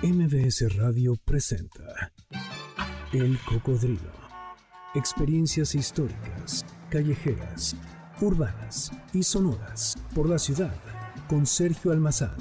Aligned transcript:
MBS 0.00 0.76
Radio 0.76 1.16
presenta 1.16 2.12
El 3.12 3.36
Cocodrilo. 3.40 4.12
Experiencias 4.94 5.74
históricas, 5.74 6.64
callejeras, 6.88 7.74
urbanas 8.20 8.92
y 9.12 9.24
sonoras 9.24 9.96
por 10.14 10.28
la 10.28 10.38
ciudad 10.38 10.72
con 11.28 11.46
Sergio 11.46 11.90
Almazán. 11.90 12.36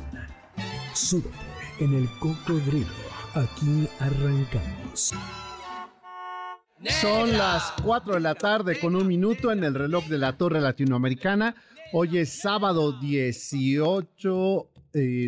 Súbete 0.93 1.35
en 1.79 1.95
El 1.95 2.07
Cocodrilo. 2.19 2.85
Aquí 3.33 3.89
arrancamos. 3.99 5.15
Son 7.01 7.35
las 7.35 7.73
4 7.83 8.13
de 8.13 8.19
la 8.19 8.35
tarde 8.35 8.79
con 8.79 8.95
un 8.95 9.07
minuto 9.07 9.51
en 9.51 9.63
el 9.63 9.73
reloj 9.73 10.05
de 10.05 10.19
la 10.19 10.37
Torre 10.37 10.61
Latinoamericana. 10.61 11.55
Hoy 11.91 12.19
es 12.19 12.39
sábado 12.39 12.99
18, 12.99 14.69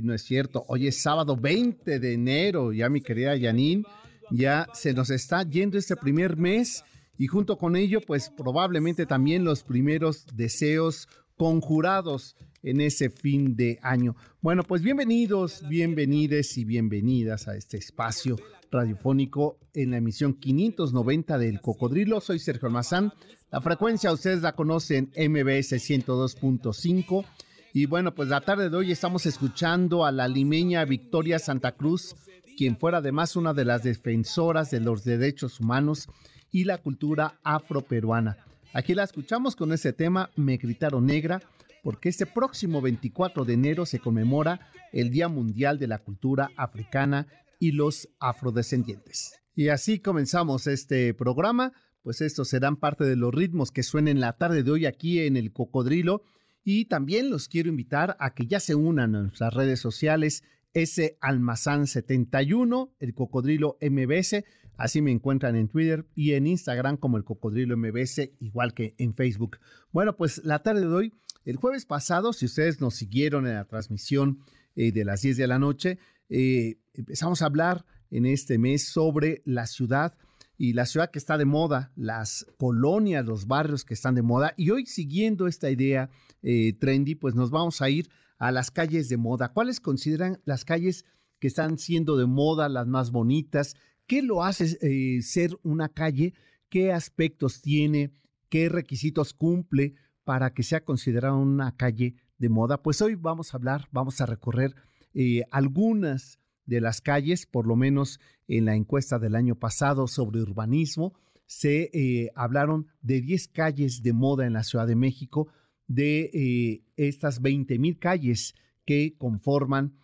no 0.03 0.13
es 0.13 0.23
cierto, 0.23 0.65
hoy 0.67 0.87
es 0.87 1.01
sábado 1.01 1.35
20 1.35 1.99
de 1.99 2.13
enero, 2.13 2.73
ya 2.73 2.89
mi 2.89 3.01
querida 3.01 3.39
Janine, 3.39 3.83
ya 4.31 4.67
se 4.73 4.93
nos 4.93 5.09
está 5.09 5.43
yendo 5.43 5.77
este 5.77 5.95
primer 5.95 6.37
mes 6.37 6.83
y 7.17 7.27
junto 7.27 7.57
con 7.57 7.75
ello, 7.75 8.01
pues 8.01 8.29
probablemente 8.29 9.05
también 9.05 9.43
los 9.43 9.63
primeros 9.63 10.25
deseos 10.33 11.07
conjurados 11.35 12.35
en 12.63 12.81
ese 12.81 13.09
fin 13.09 13.55
de 13.55 13.79
año. 13.81 14.15
Bueno, 14.41 14.63
pues 14.63 14.81
bienvenidos, 14.81 15.63
bienvenides 15.67 16.57
y 16.57 16.65
bienvenidas 16.65 17.47
a 17.47 17.55
este 17.55 17.77
espacio 17.77 18.37
radiofónico 18.71 19.57
en 19.73 19.91
la 19.91 19.97
emisión 19.97 20.33
590 20.33 21.37
del 21.37 21.61
Cocodrilo. 21.61 22.21
Soy 22.21 22.39
Sergio 22.39 22.67
Almazán. 22.67 23.13
La 23.51 23.61
frecuencia 23.61 24.11
ustedes 24.11 24.41
la 24.41 24.53
conocen, 24.53 25.11
MBS 25.15 25.73
102.5. 25.73 27.25
Y 27.73 27.85
bueno, 27.85 28.15
pues 28.15 28.29
la 28.29 28.41
tarde 28.41 28.69
de 28.69 28.75
hoy 28.75 28.91
estamos 28.91 29.27
escuchando 29.27 30.03
a 30.03 30.11
la 30.11 30.27
limeña 30.27 30.83
Victoria 30.85 31.37
Santa 31.37 31.73
Cruz, 31.73 32.15
quien 32.57 32.75
fuera 32.75 32.97
además 32.97 33.35
una 33.35 33.53
de 33.53 33.63
las 33.63 33.83
defensoras 33.83 34.71
de 34.71 34.79
los 34.79 35.03
derechos 35.03 35.59
humanos 35.59 36.07
y 36.51 36.63
la 36.63 36.79
cultura 36.79 37.39
afroperuana. 37.43 38.37
Aquí 38.73 38.95
la 38.95 39.03
escuchamos 39.03 39.55
con 39.55 39.71
ese 39.71 39.93
tema, 39.93 40.31
Me 40.35 40.57
gritaron 40.57 41.05
negra, 41.05 41.41
porque 41.83 42.09
este 42.09 42.25
próximo 42.25 42.81
24 42.81 43.45
de 43.45 43.53
enero 43.53 43.85
se 43.85 43.99
conmemora 43.99 44.59
el 44.91 45.11
Día 45.11 45.27
Mundial 45.27 45.77
de 45.77 45.87
la 45.87 45.99
Cultura 45.99 46.49
Africana 46.57 47.27
y 47.59 47.71
los 47.73 48.09
Afrodescendientes. 48.19 49.39
Y 49.55 49.69
así 49.69 49.99
comenzamos 49.99 50.65
este 50.65 51.13
programa, 51.13 51.73
pues 52.01 52.21
estos 52.21 52.49
serán 52.49 52.77
parte 52.77 53.03
de 53.03 53.15
los 53.15 53.33
ritmos 53.33 53.71
que 53.71 53.83
suenen 53.83 54.19
la 54.19 54.33
tarde 54.33 54.63
de 54.63 54.71
hoy 54.71 54.85
aquí 54.87 55.19
en 55.19 55.37
el 55.37 55.51
Cocodrilo. 55.51 56.23
Y 56.63 56.85
también 56.85 57.29
los 57.29 57.47
quiero 57.47 57.69
invitar 57.69 58.15
a 58.19 58.33
que 58.33 58.45
ya 58.45 58.59
se 58.59 58.75
unan 58.75 59.15
a 59.15 59.21
nuestras 59.21 59.53
redes 59.53 59.79
sociales, 59.79 60.43
ese 60.73 61.17
Almazán 61.21 61.87
71, 61.87 62.93
el 62.99 63.13
Cocodrilo 63.13 63.77
MBS, 63.81 64.43
así 64.77 65.01
me 65.01 65.11
encuentran 65.11 65.55
en 65.55 65.67
Twitter 65.67 66.05
y 66.15 66.33
en 66.33 66.47
Instagram 66.47 66.97
como 66.97 67.17
el 67.17 67.23
Cocodrilo 67.23 67.75
MBS, 67.75 68.31
igual 68.39 68.73
que 68.73 68.95
en 68.97 69.13
Facebook. 69.13 69.57
Bueno, 69.91 70.15
pues 70.15 70.43
la 70.43 70.61
tarde 70.61 70.81
de 70.81 70.93
hoy 70.93 71.13
el 71.45 71.55
jueves 71.55 71.85
pasado, 71.85 72.33
si 72.33 72.45
ustedes 72.45 72.81
nos 72.81 72.95
siguieron 72.95 73.47
en 73.47 73.55
la 73.55 73.65
transmisión 73.65 74.39
eh, 74.75 74.91
de 74.91 75.05
las 75.05 75.21
10 75.21 75.37
de 75.37 75.47
la 75.47 75.57
noche, 75.57 75.97
eh, 76.29 76.77
empezamos 76.93 77.41
a 77.41 77.45
hablar 77.45 77.85
en 78.11 78.25
este 78.25 78.57
mes 78.57 78.87
sobre 78.87 79.41
la 79.45 79.65
ciudad 79.65 80.15
y 80.59 80.73
la 80.73 80.85
ciudad 80.85 81.09
que 81.09 81.17
está 81.17 81.39
de 81.39 81.45
moda, 81.45 81.91
las 81.95 82.45
colonias, 82.57 83.25
los 83.25 83.47
barrios 83.47 83.83
que 83.83 83.95
están 83.95 84.13
de 84.13 84.21
moda. 84.21 84.53
Y 84.57 84.69
hoy 84.69 84.85
siguiendo 84.85 85.47
esta 85.47 85.71
idea 85.71 86.11
eh, 86.43 86.73
trendy, 86.73 87.15
pues 87.15 87.33
nos 87.33 87.49
vamos 87.49 87.81
a 87.81 87.89
ir 87.89 88.09
a 88.37 88.51
las 88.51 88.69
calles 88.69 89.09
de 89.09 89.17
moda. 89.17 89.53
¿Cuáles 89.53 89.79
consideran 89.79 90.39
las 90.45 90.65
calles 90.65 91.05
que 91.39 91.47
están 91.47 91.79
siendo 91.79 92.15
de 92.17 92.27
moda, 92.27 92.69
las 92.69 92.85
más 92.85 93.09
bonitas? 93.09 93.75
¿Qué 94.05 94.21
lo 94.21 94.43
hace 94.43 95.21
ser 95.23 95.57
una 95.63 95.89
calle? 95.89 96.35
¿Qué 96.69 96.91
aspectos 96.91 97.61
tiene? 97.61 98.11
¿Qué 98.49 98.69
requisitos 98.69 99.33
cumple? 99.33 99.95
para 100.29 100.53
que 100.53 100.61
sea 100.61 100.85
considerada 100.85 101.33
una 101.33 101.75
calle 101.75 102.13
de 102.37 102.49
moda? 102.49 102.83
Pues 102.83 103.01
hoy 103.01 103.15
vamos 103.15 103.51
a 103.51 103.57
hablar, 103.57 103.87
vamos 103.91 104.21
a 104.21 104.27
recorrer 104.27 104.75
eh, 105.15 105.41
algunas 105.49 106.38
de 106.69 106.81
las 106.81 107.01
calles, 107.01 107.45
por 107.45 107.67
lo 107.67 107.75
menos 107.75 108.19
en 108.47 108.65
la 108.65 108.75
encuesta 108.75 109.19
del 109.19 109.35
año 109.35 109.55
pasado 109.55 110.07
sobre 110.07 110.41
urbanismo, 110.41 111.13
se 111.45 111.89
eh, 111.93 112.31
hablaron 112.35 112.87
de 113.01 113.21
10 113.21 113.47
calles 113.49 114.03
de 114.03 114.13
moda 114.13 114.45
en 114.45 114.53
la 114.53 114.63
Ciudad 114.63 114.87
de 114.87 114.95
México, 114.95 115.47
de 115.87 116.29
eh, 116.33 116.83
estas 116.95 117.41
20 117.41 117.79
mil 117.79 117.97
calles 117.97 118.55
que 118.85 119.15
conforman 119.17 119.95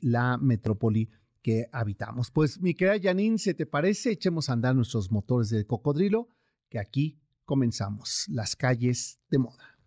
la 0.00 0.38
metrópoli 0.38 1.10
que 1.42 1.68
habitamos. 1.72 2.30
Pues 2.30 2.60
mi 2.60 2.74
querida 2.74 3.10
Janine, 3.10 3.38
¿se 3.38 3.54
te 3.54 3.66
parece? 3.66 4.12
Echemos 4.12 4.48
a 4.48 4.54
andar 4.54 4.74
nuestros 4.74 5.10
motores 5.10 5.50
de 5.50 5.66
cocodrilo, 5.66 6.28
que 6.68 6.78
aquí 6.78 7.18
comenzamos 7.44 8.26
las 8.28 8.56
calles 8.56 9.20
de 9.30 9.38
moda. 9.38 9.78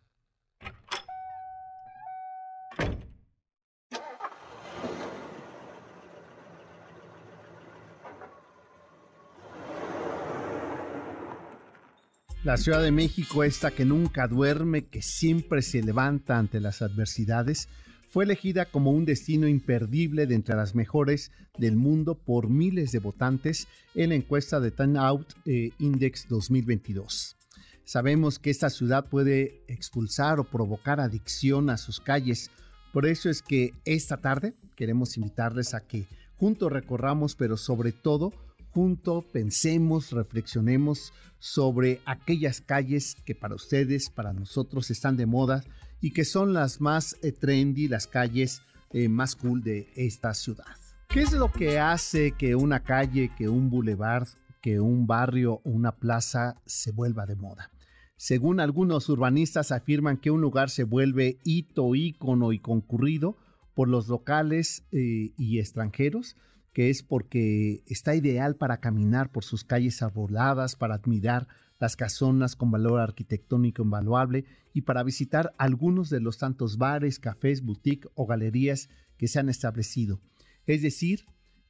La 12.43 12.57
Ciudad 12.57 12.81
de 12.81 12.91
México, 12.91 13.45
esta 13.45 13.71
que 13.71 13.85
nunca 13.85 14.27
duerme, 14.27 14.83
que 14.83 15.01
siempre 15.01 15.61
se 15.61 15.81
levanta 15.81 16.37
ante 16.37 16.59
las 16.59 16.81
adversidades, 16.81 17.69
fue 18.09 18.25
elegida 18.25 18.65
como 18.65 18.91
un 18.91 19.05
destino 19.05 19.47
imperdible 19.47 20.27
de 20.27 20.35
entre 20.35 20.57
las 20.57 20.75
mejores 20.75 21.31
del 21.57 21.77
mundo 21.77 22.15
por 22.15 22.49
miles 22.49 22.91
de 22.91 22.99
votantes 22.99 23.69
en 23.95 24.09
la 24.09 24.15
encuesta 24.15 24.59
de 24.59 24.71
Time 24.71 24.99
Out 24.99 25.33
eh, 25.45 25.71
Index 25.79 26.27
2022. 26.27 27.37
Sabemos 27.85 28.39
que 28.39 28.49
esta 28.49 28.69
ciudad 28.69 29.05
puede 29.05 29.63
expulsar 29.69 30.41
o 30.41 30.43
provocar 30.43 30.99
adicción 30.99 31.69
a 31.69 31.77
sus 31.77 32.01
calles. 32.01 32.51
Por 32.91 33.05
eso 33.05 33.29
es 33.29 33.41
que 33.41 33.73
esta 33.85 34.17
tarde 34.17 34.53
queremos 34.75 35.15
invitarles 35.15 35.73
a 35.73 35.87
que 35.87 36.07
juntos 36.35 36.73
recorramos, 36.73 37.35
pero 37.35 37.55
sobre 37.55 37.93
todo 37.93 38.33
juntos 38.73 39.23
pensemos, 39.31 40.11
reflexionemos 40.11 41.13
sobre 41.39 42.01
aquellas 42.05 42.61
calles 42.61 43.15
que 43.25 43.35
para 43.35 43.55
ustedes, 43.55 44.09
para 44.09 44.33
nosotros 44.33 44.89
están 44.89 45.15
de 45.15 45.25
moda 45.25 45.63
y 46.01 46.11
que 46.11 46.25
son 46.25 46.53
las 46.53 46.81
más 46.81 47.17
eh, 47.21 47.31
trendy, 47.31 47.87
las 47.87 48.07
calles 48.07 48.61
eh, 48.91 49.09
más 49.09 49.35
cool 49.35 49.63
de 49.63 49.87
esta 49.95 50.33
ciudad. 50.33 50.65
¿Qué 51.07 51.21
es 51.21 51.31
lo 51.33 51.51
que 51.51 51.79
hace 51.79 52.31
que 52.31 52.55
una 52.55 52.81
calle, 52.81 53.31
que 53.37 53.47
un 53.47 53.69
boulevard, 53.69 54.27
que 54.61 54.79
un 54.79 55.05
barrio 55.05 55.61
o 55.63 55.69
una 55.69 55.91
plaza 55.91 56.55
se 56.65 56.91
vuelva 56.91 57.25
de 57.25 57.35
moda? 57.35 57.69
Según 58.17 58.59
algunos 58.59 59.09
urbanistas 59.09 59.71
afirman 59.71 60.17
que 60.17 60.31
un 60.31 60.41
lugar 60.41 60.69
se 60.69 60.83
vuelve 60.83 61.39
hito, 61.43 61.93
ícono 61.93 62.53
y 62.53 62.59
concurrido 62.59 63.37
por 63.75 63.89
los 63.89 64.07
locales 64.07 64.85
eh, 64.91 65.33
y 65.37 65.59
extranjeros, 65.59 66.35
que 66.73 66.89
es 66.89 67.03
porque 67.03 67.83
está 67.85 68.15
ideal 68.15 68.55
para 68.55 68.79
caminar 68.79 69.31
por 69.31 69.43
sus 69.43 69.63
calles 69.63 70.01
arboladas, 70.01 70.75
para 70.75 70.95
admirar 70.95 71.47
las 71.79 71.95
casonas 71.95 72.55
con 72.55 72.71
valor 72.71 72.99
arquitectónico 72.99 73.83
invaluable 73.83 74.45
y 74.73 74.81
para 74.81 75.03
visitar 75.03 75.53
algunos 75.57 76.09
de 76.09 76.19
los 76.19 76.37
tantos 76.37 76.77
bares, 76.77 77.19
cafés, 77.19 77.61
boutiques 77.61 78.11
o 78.15 78.25
galerías 78.25 78.89
que 79.17 79.27
se 79.27 79.39
han 79.39 79.49
establecido. 79.49 80.19
Es 80.65 80.81
decir, 80.81 81.25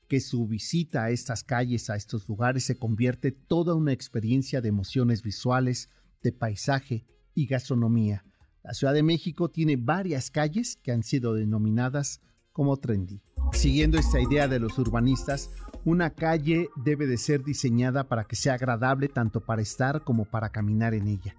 que 0.07 0.21
su 0.21 0.47
visita 0.47 1.05
a 1.05 1.09
estas 1.09 1.43
calles, 1.43 1.89
a 1.89 1.95
estos 1.95 2.27
lugares, 2.29 2.63
se 2.63 2.77
convierte 2.77 3.31
toda 3.31 3.73
una 3.73 3.91
experiencia 3.91 4.61
de 4.61 4.69
emociones 4.69 5.23
visuales, 5.23 5.89
de 6.21 6.31
paisaje 6.31 7.05
y 7.33 7.47
gastronomía. 7.47 8.23
La 8.63 8.73
Ciudad 8.73 8.93
de 8.93 9.03
México 9.03 9.49
tiene 9.49 9.75
varias 9.75 10.29
calles 10.29 10.77
que 10.77 10.91
han 10.91 11.03
sido 11.03 11.33
denominadas 11.33 12.21
como 12.51 12.77
trendy. 12.77 13.21
Siguiendo 13.51 13.97
esta 13.97 14.19
idea 14.19 14.47
de 14.47 14.59
los 14.59 14.77
urbanistas, 14.79 15.51
una 15.85 16.11
calle 16.11 16.69
debe 16.75 17.07
de 17.07 17.17
ser 17.17 17.43
diseñada 17.43 18.07
para 18.07 18.23
que 18.23 18.35
sea 18.35 18.53
agradable 18.53 19.09
tanto 19.09 19.41
para 19.41 19.61
estar 19.61 20.03
como 20.03 20.25
para 20.25 20.49
caminar 20.49 20.93
en 20.93 21.07
ella. 21.07 21.35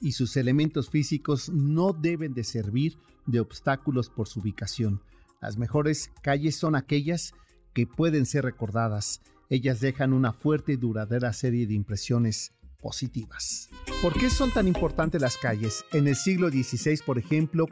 Y 0.00 0.12
sus 0.12 0.36
elementos 0.36 0.90
físicos 0.90 1.50
no 1.50 1.92
deben 1.92 2.34
de 2.34 2.44
servir 2.44 2.98
de 3.26 3.40
obstáculos 3.40 4.10
por 4.10 4.28
su 4.28 4.40
ubicación. 4.40 5.02
Las 5.40 5.58
mejores 5.58 6.10
calles 6.22 6.56
son 6.56 6.74
aquellas 6.74 7.34
que 7.72 7.86
pueden 7.86 8.26
ser 8.26 8.44
recordadas. 8.44 9.20
Ellas 9.48 9.80
dejan 9.80 10.12
una 10.12 10.32
fuerte 10.32 10.72
y 10.72 10.76
duradera 10.76 11.32
serie 11.32 11.66
de 11.66 11.74
impresiones 11.74 12.52
positivas. 12.82 13.70
¿Por 14.02 14.12
qué 14.12 14.28
son 14.28 14.50
tan 14.50 14.66
importantes 14.68 15.22
las 15.22 15.38
calles? 15.38 15.84
En 15.92 16.08
el 16.08 16.16
siglo 16.16 16.50
XVI, 16.50 16.98
por 17.06 17.16
ejemplo, 17.16 17.68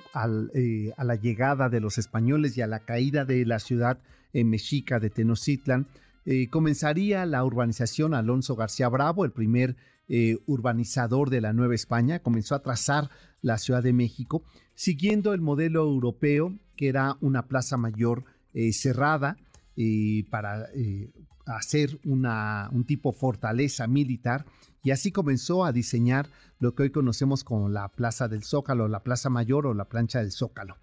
eh, 0.55 0.93
a 0.97 1.05
la 1.05 1.17
llegada 1.17 1.69
de 1.69 1.81
los 1.81 1.99
españoles 1.99 2.57
y 2.57 2.63
a 2.63 2.67
la 2.67 2.81
caída 2.81 3.25
de 3.25 3.45
la 3.45 3.59
ciudad 3.59 3.99
eh, 4.33 4.45
mexica 4.45 5.01
de 5.01 5.11
Tenochtitlan, 5.11 5.89
eh, 6.25 6.49
comenzaría 6.49 7.27
la 7.27 7.45
urbanización. 7.45 8.15
Alonso 8.15 8.55
García 8.57 8.89
Bravo, 8.89 9.25
el 9.27 9.33
primer 9.33 9.77
urbanizador 10.47 11.31
de 11.31 11.41
la 11.41 11.53
Nueva 11.53 11.77
España, 11.77 12.19
comenzó 12.19 12.57
a 12.57 12.63
trazar 12.63 13.11
la 13.43 13.59
Ciudad 13.59 13.81
de 13.81 13.93
México, 13.93 14.43
siguiendo 14.75 15.33
el 15.33 15.41
modelo 15.41 15.85
europeo, 15.85 16.59
que 16.75 16.89
era 16.89 17.17
una 17.21 17.47
plaza 17.47 17.77
mayor 17.77 18.25
cerrada, 18.73 19.37
para 20.29 20.67
hacer 21.47 21.99
una, 22.05 22.69
un 22.73 22.85
tipo 22.85 23.13
fortaleza 23.13 23.87
militar 23.87 24.45
y 24.83 24.91
así 24.91 25.13
comenzó 25.13 25.65
a 25.65 25.73
diseñar 25.73 26.29
lo 26.59 26.75
que 26.75 26.85
hoy 26.85 26.91
conocemos 26.91 27.45
como 27.45 27.69
la 27.69 27.89
Plaza 27.89 28.29
del 28.29 28.45
Zócalo, 28.45 28.89
la 28.89 29.03
Plaza 29.03 29.31
Mayor 29.31 29.67
o 29.67 29.75
la 29.75 29.89
plancha 29.89 30.21
del 30.21 30.33
Zócalo. 30.33 30.77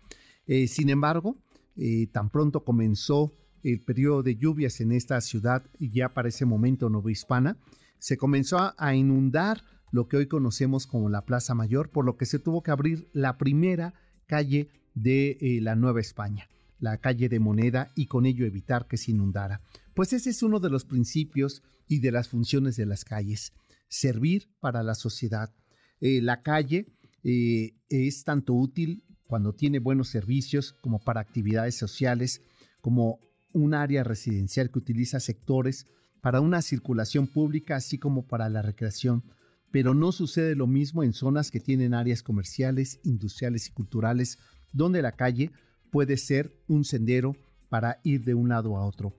Eh, 0.45 0.67
sin 0.67 0.89
embargo, 0.89 1.37
eh, 1.75 2.07
tan 2.11 2.29
pronto 2.29 2.63
comenzó 2.63 3.33
el 3.63 3.81
periodo 3.81 4.23
de 4.23 4.35
lluvias 4.35 4.79
en 4.81 4.91
esta 4.91 5.19
ciudad, 5.21 5.63
ya 5.79 6.13
para 6.13 6.29
ese 6.29 6.45
momento 6.45 6.89
novohispana, 6.89 7.57
se 7.99 8.17
comenzó 8.17 8.73
a, 8.77 8.95
inundar 8.95 9.63
lo 9.91 10.07
que 10.07 10.17
hoy 10.17 10.27
conocemos 10.27 10.85
como 10.85 11.09
la 11.09 11.25
Plaza 11.25 11.55
Mayor, 11.55 11.89
por 11.89 12.05
lo 12.05 12.17
que 12.17 12.25
se 12.25 12.39
tuvo 12.39 12.61
que 12.61 12.71
abrir 12.71 13.09
la 13.13 13.37
primera 13.37 13.93
calle 14.27 14.69
de 14.93 15.37
eh, 15.41 15.59
la 15.61 15.75
Nueva 15.75 15.99
España, 15.99 16.49
la 16.79 16.97
calle 16.97 17.29
de 17.29 17.39
Moneda, 17.39 17.91
y 17.95 18.05
con 18.07 18.25
ello 18.25 18.45
evitar 18.45 18.87
que 18.87 18.97
se 18.97 19.11
inundara. 19.11 19.61
Pues 19.93 20.13
ese 20.13 20.29
es 20.29 20.43
uno 20.43 20.59
de 20.59 20.69
los 20.69 20.85
principios 20.85 21.63
y 21.87 21.99
de 21.99 22.11
las 22.11 22.29
funciones 22.29 22.75
de 22.75 22.85
las 22.85 23.03
calles, 23.05 23.53
servir 23.89 24.49
para 24.59 24.83
la 24.83 24.95
sociedad. 24.95 25.53
Eh, 25.99 26.21
la 26.21 26.43
calle 26.43 26.87
eh, 27.23 27.73
es 27.89 28.23
tanto 28.23 28.53
útil 28.53 29.03
cuando 29.25 29.53
tiene 29.53 29.79
buenos 29.79 30.09
servicios 30.09 30.73
como 30.81 30.99
para 30.99 31.21
actividades 31.21 31.75
sociales, 31.75 32.41
como 32.81 33.19
un 33.53 33.73
área 33.73 34.03
residencial 34.03 34.69
que 34.71 34.79
utiliza 34.79 35.19
sectores 35.19 35.87
para 36.21 36.41
una 36.41 36.61
circulación 36.61 37.27
pública, 37.27 37.75
así 37.75 37.97
como 37.97 38.27
para 38.27 38.49
la 38.49 38.61
recreación. 38.61 39.23
Pero 39.71 39.93
no 39.93 40.11
sucede 40.11 40.55
lo 40.55 40.67
mismo 40.67 41.03
en 41.03 41.13
zonas 41.13 41.51
que 41.51 41.59
tienen 41.59 41.93
áreas 41.93 42.23
comerciales, 42.23 42.99
industriales 43.03 43.67
y 43.67 43.71
culturales, 43.71 44.39
donde 44.71 45.01
la 45.01 45.11
calle 45.11 45.51
puede 45.91 46.17
ser 46.17 46.55
un 46.67 46.83
sendero 46.83 47.35
para 47.69 47.99
ir 48.03 48.23
de 48.23 48.33
un 48.33 48.49
lado 48.49 48.77
a 48.77 48.85
otro. 48.85 49.13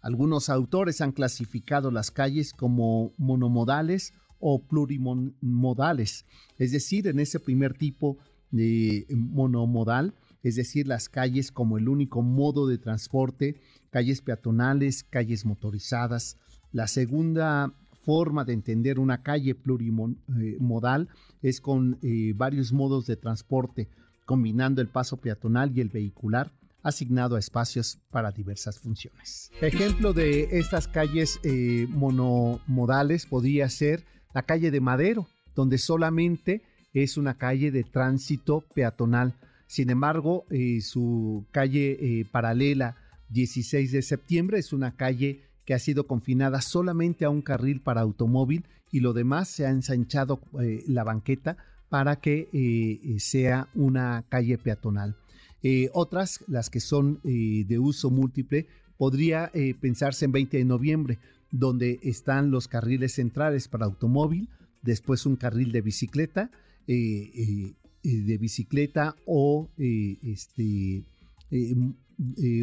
Algunos 0.00 0.48
autores 0.48 1.00
han 1.00 1.12
clasificado 1.12 1.90
las 1.90 2.10
calles 2.10 2.52
como 2.52 3.12
monomodales 3.18 4.14
o 4.38 4.62
plurimodales, 4.62 6.24
es 6.56 6.72
decir, 6.72 7.06
en 7.06 7.20
ese 7.20 7.38
primer 7.38 7.74
tipo 7.74 8.16
de 8.50 9.06
monomodal, 9.10 10.14
es 10.42 10.56
decir, 10.56 10.88
las 10.88 11.10
calles 11.10 11.52
como 11.52 11.76
el 11.76 11.88
único 11.88 12.22
modo 12.22 12.66
de 12.66 12.78
transporte, 12.78 13.60
calles 13.90 14.22
peatonales, 14.22 15.04
calles 15.04 15.44
motorizadas. 15.44 16.38
La 16.72 16.86
segunda 16.86 17.74
forma 18.02 18.44
de 18.44 18.54
entender 18.54 18.98
una 18.98 19.22
calle 19.22 19.54
plurimodal 19.54 21.08
es 21.42 21.60
con 21.60 21.98
eh, 22.02 22.32
varios 22.34 22.72
modos 22.72 23.06
de 23.06 23.16
transporte, 23.16 23.88
combinando 24.30 24.80
el 24.80 24.86
paso 24.86 25.16
peatonal 25.16 25.76
y 25.76 25.80
el 25.80 25.88
vehicular 25.88 26.52
asignado 26.84 27.34
a 27.34 27.40
espacios 27.40 27.98
para 28.12 28.30
diversas 28.30 28.78
funciones. 28.78 29.50
Ejemplo 29.60 30.12
de 30.12 30.46
estas 30.52 30.86
calles 30.86 31.40
eh, 31.42 31.88
monomodales 31.88 33.26
podría 33.26 33.68
ser 33.68 34.04
la 34.32 34.42
calle 34.42 34.70
de 34.70 34.80
Madero, 34.80 35.26
donde 35.56 35.78
solamente 35.78 36.62
es 36.92 37.16
una 37.16 37.38
calle 37.38 37.72
de 37.72 37.82
tránsito 37.82 38.60
peatonal. 38.72 39.34
Sin 39.66 39.90
embargo, 39.90 40.46
eh, 40.50 40.80
su 40.80 41.44
calle 41.50 41.98
eh, 42.00 42.24
paralela 42.24 42.94
16 43.30 43.90
de 43.90 44.02
septiembre 44.02 44.60
es 44.60 44.72
una 44.72 44.94
calle 44.94 45.42
que 45.64 45.74
ha 45.74 45.80
sido 45.80 46.06
confinada 46.06 46.60
solamente 46.60 47.24
a 47.24 47.30
un 47.30 47.42
carril 47.42 47.80
para 47.80 48.02
automóvil 48.02 48.64
y 48.92 49.00
lo 49.00 49.12
demás 49.12 49.48
se 49.48 49.66
ha 49.66 49.70
ensanchado 49.70 50.40
la 50.86 51.02
banqueta 51.02 51.56
para 51.90 52.16
que 52.16 53.16
sea 53.18 53.68
una 53.74 54.24
calle 54.28 54.56
peatonal. 54.56 55.16
Eh, 55.62 55.90
otras, 55.92 56.42
las 56.48 56.70
que 56.70 56.80
son 56.80 57.20
eh, 57.24 57.64
de 57.66 57.78
uso 57.78 58.10
múltiple, 58.10 58.66
podría 58.96 59.50
eh, 59.54 59.74
pensarse 59.74 60.24
en 60.24 60.32
20 60.32 60.56
de 60.56 60.64
noviembre, 60.64 61.18
donde 61.50 62.00
están 62.02 62.50
los 62.50 62.68
carriles 62.68 63.14
centrales 63.14 63.68
para 63.68 63.86
automóvil, 63.86 64.48
después 64.82 65.26
un 65.26 65.36
carril 65.36 65.72
de 65.72 65.82
bicicleta, 65.82 66.50
de 66.86 68.38
bicicleta 68.38 69.14
o 69.26 69.68
este, 69.76 71.04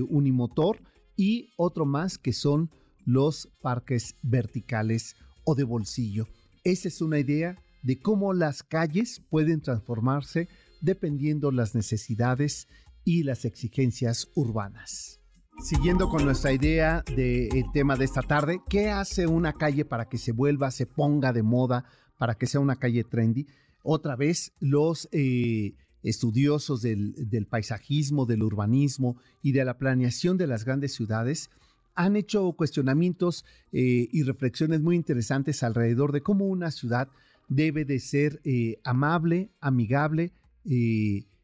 unimotor, 0.09 0.79
y 1.15 1.49
otro 1.57 1.85
más 1.85 2.17
que 2.17 2.33
son 2.33 2.69
los 3.05 3.49
parques 3.61 4.15
verticales 4.23 5.15
o 5.43 5.53
de 5.53 5.63
bolsillo. 5.63 6.27
Esa 6.63 6.87
es 6.87 7.01
una 7.01 7.19
idea 7.19 7.57
de 7.81 7.99
cómo 7.99 8.33
las 8.33 8.63
calles 8.63 9.21
pueden 9.29 9.61
transformarse 9.61 10.47
dependiendo 10.81 11.51
las 11.51 11.75
necesidades 11.75 12.67
y 13.03 13.23
las 13.23 13.45
exigencias 13.45 14.29
urbanas. 14.35 15.19
Siguiendo 15.63 16.07
con 16.09 16.23
nuestra 16.23 16.53
idea 16.53 17.03
del 17.15 17.65
tema 17.73 17.95
de 17.95 18.05
esta 18.05 18.21
tarde, 18.21 18.61
¿qué 18.69 18.89
hace 18.89 19.25
una 19.25 19.53
calle 19.53 19.85
para 19.85 20.05
que 20.07 20.19
se 20.19 20.31
vuelva, 20.31 20.69
se 20.69 20.85
ponga 20.85 21.33
de 21.33 21.41
moda, 21.41 21.85
para 22.19 22.35
que 22.35 22.45
sea 22.45 22.59
una 22.59 22.75
calle 22.75 23.03
trendy? 23.03 23.47
Otra 23.81 24.15
vez, 24.15 24.51
los 24.59 25.09
eh, 25.11 25.73
estudiosos 26.03 26.81
del, 26.81 27.47
paisajismo, 27.49 28.25
del 28.25 28.43
urbanismo 28.43 29.17
y 29.41 29.51
de 29.51 29.65
la 29.65 29.77
planeación 29.77 30.37
de 30.37 30.47
las 30.47 30.63
grandes 30.63 30.93
ciudades 30.93 31.49
han 31.95 32.15
hecho 32.15 32.51
cuestionamientos 32.51 33.43
eh, 33.71 34.07
y 34.11 34.23
reflexiones 34.23 34.81
muy 34.81 34.95
interesantes 34.95 35.63
alrededor 35.63 36.11
de 36.11 36.21
cómo 36.21 36.45
una 36.45 36.69
ciudad 36.69 37.09
debe 37.47 37.85
de 37.85 37.99
ser 37.99 38.41
eh, 38.43 38.79
amable, 38.83 39.51
amigable, 39.59 40.33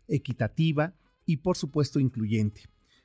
equitativa 0.08 0.94
y 1.26 1.38
por 1.38 1.58
supuesto 1.58 2.00
incluyente. 2.00 2.64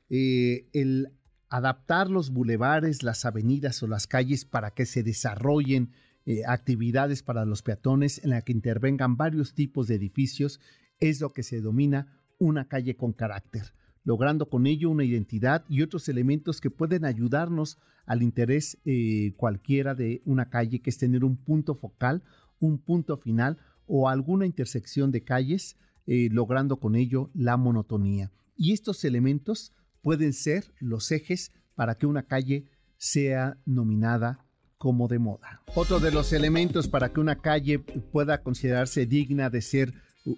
Eh, 0.09 0.67
el 0.73 1.13
adaptar 1.49 2.09
los 2.09 2.31
bulevares, 2.31 3.03
las 3.03 3.25
avenidas 3.25 3.81
o 3.83 3.87
las 3.87 4.07
calles 4.07 4.45
para 4.45 4.71
que 4.71 4.85
se 4.85 5.03
desarrollen 5.03 5.91
eh, 6.25 6.41
actividades 6.47 7.23
para 7.23 7.45
los 7.45 7.63
peatones 7.63 8.23
en 8.23 8.31
la 8.31 8.41
que 8.41 8.51
intervengan 8.51 9.17
varios 9.17 9.53
tipos 9.55 9.87
de 9.87 9.95
edificios 9.95 10.59
es 10.99 11.21
lo 11.21 11.31
que 11.31 11.43
se 11.43 11.57
denomina 11.57 12.21
una 12.37 12.67
calle 12.67 12.95
con 12.95 13.13
carácter, 13.13 13.73
logrando 14.03 14.49
con 14.49 14.67
ello 14.67 14.89
una 14.89 15.03
identidad 15.03 15.65
y 15.67 15.81
otros 15.81 16.07
elementos 16.09 16.61
que 16.61 16.69
pueden 16.69 17.05
ayudarnos 17.05 17.79
al 18.05 18.21
interés 18.21 18.77
eh, 18.85 19.33
cualquiera 19.37 19.95
de 19.95 20.21
una 20.25 20.49
calle, 20.49 20.81
que 20.81 20.89
es 20.89 20.97
tener 20.97 21.23
un 21.23 21.37
punto 21.37 21.75
focal, 21.75 22.23
un 22.59 22.79
punto 22.79 23.17
final 23.17 23.57
o 23.87 24.09
alguna 24.09 24.45
intersección 24.45 25.11
de 25.11 25.23
calles 25.23 25.77
eh, 26.05 26.29
logrando 26.31 26.77
con 26.77 26.95
ello 26.95 27.29
la 27.33 27.57
monotonía. 27.57 28.31
Y 28.55 28.73
estos 28.73 29.03
elementos 29.05 29.71
pueden 30.01 30.33
ser 30.33 30.73
los 30.79 31.11
ejes 31.11 31.51
para 31.75 31.95
que 31.95 32.05
una 32.05 32.23
calle 32.23 32.65
sea 32.97 33.57
nominada 33.65 34.45
como 34.77 35.07
de 35.07 35.19
moda. 35.19 35.61
Otro 35.75 35.99
de 35.99 36.11
los 36.11 36.33
elementos 36.33 36.87
para 36.87 37.09
que 37.09 37.19
una 37.19 37.41
calle 37.41 37.79
pueda 37.79 38.41
considerarse 38.41 39.05
digna 39.05 39.49
de 39.49 39.61
ser 39.61 39.93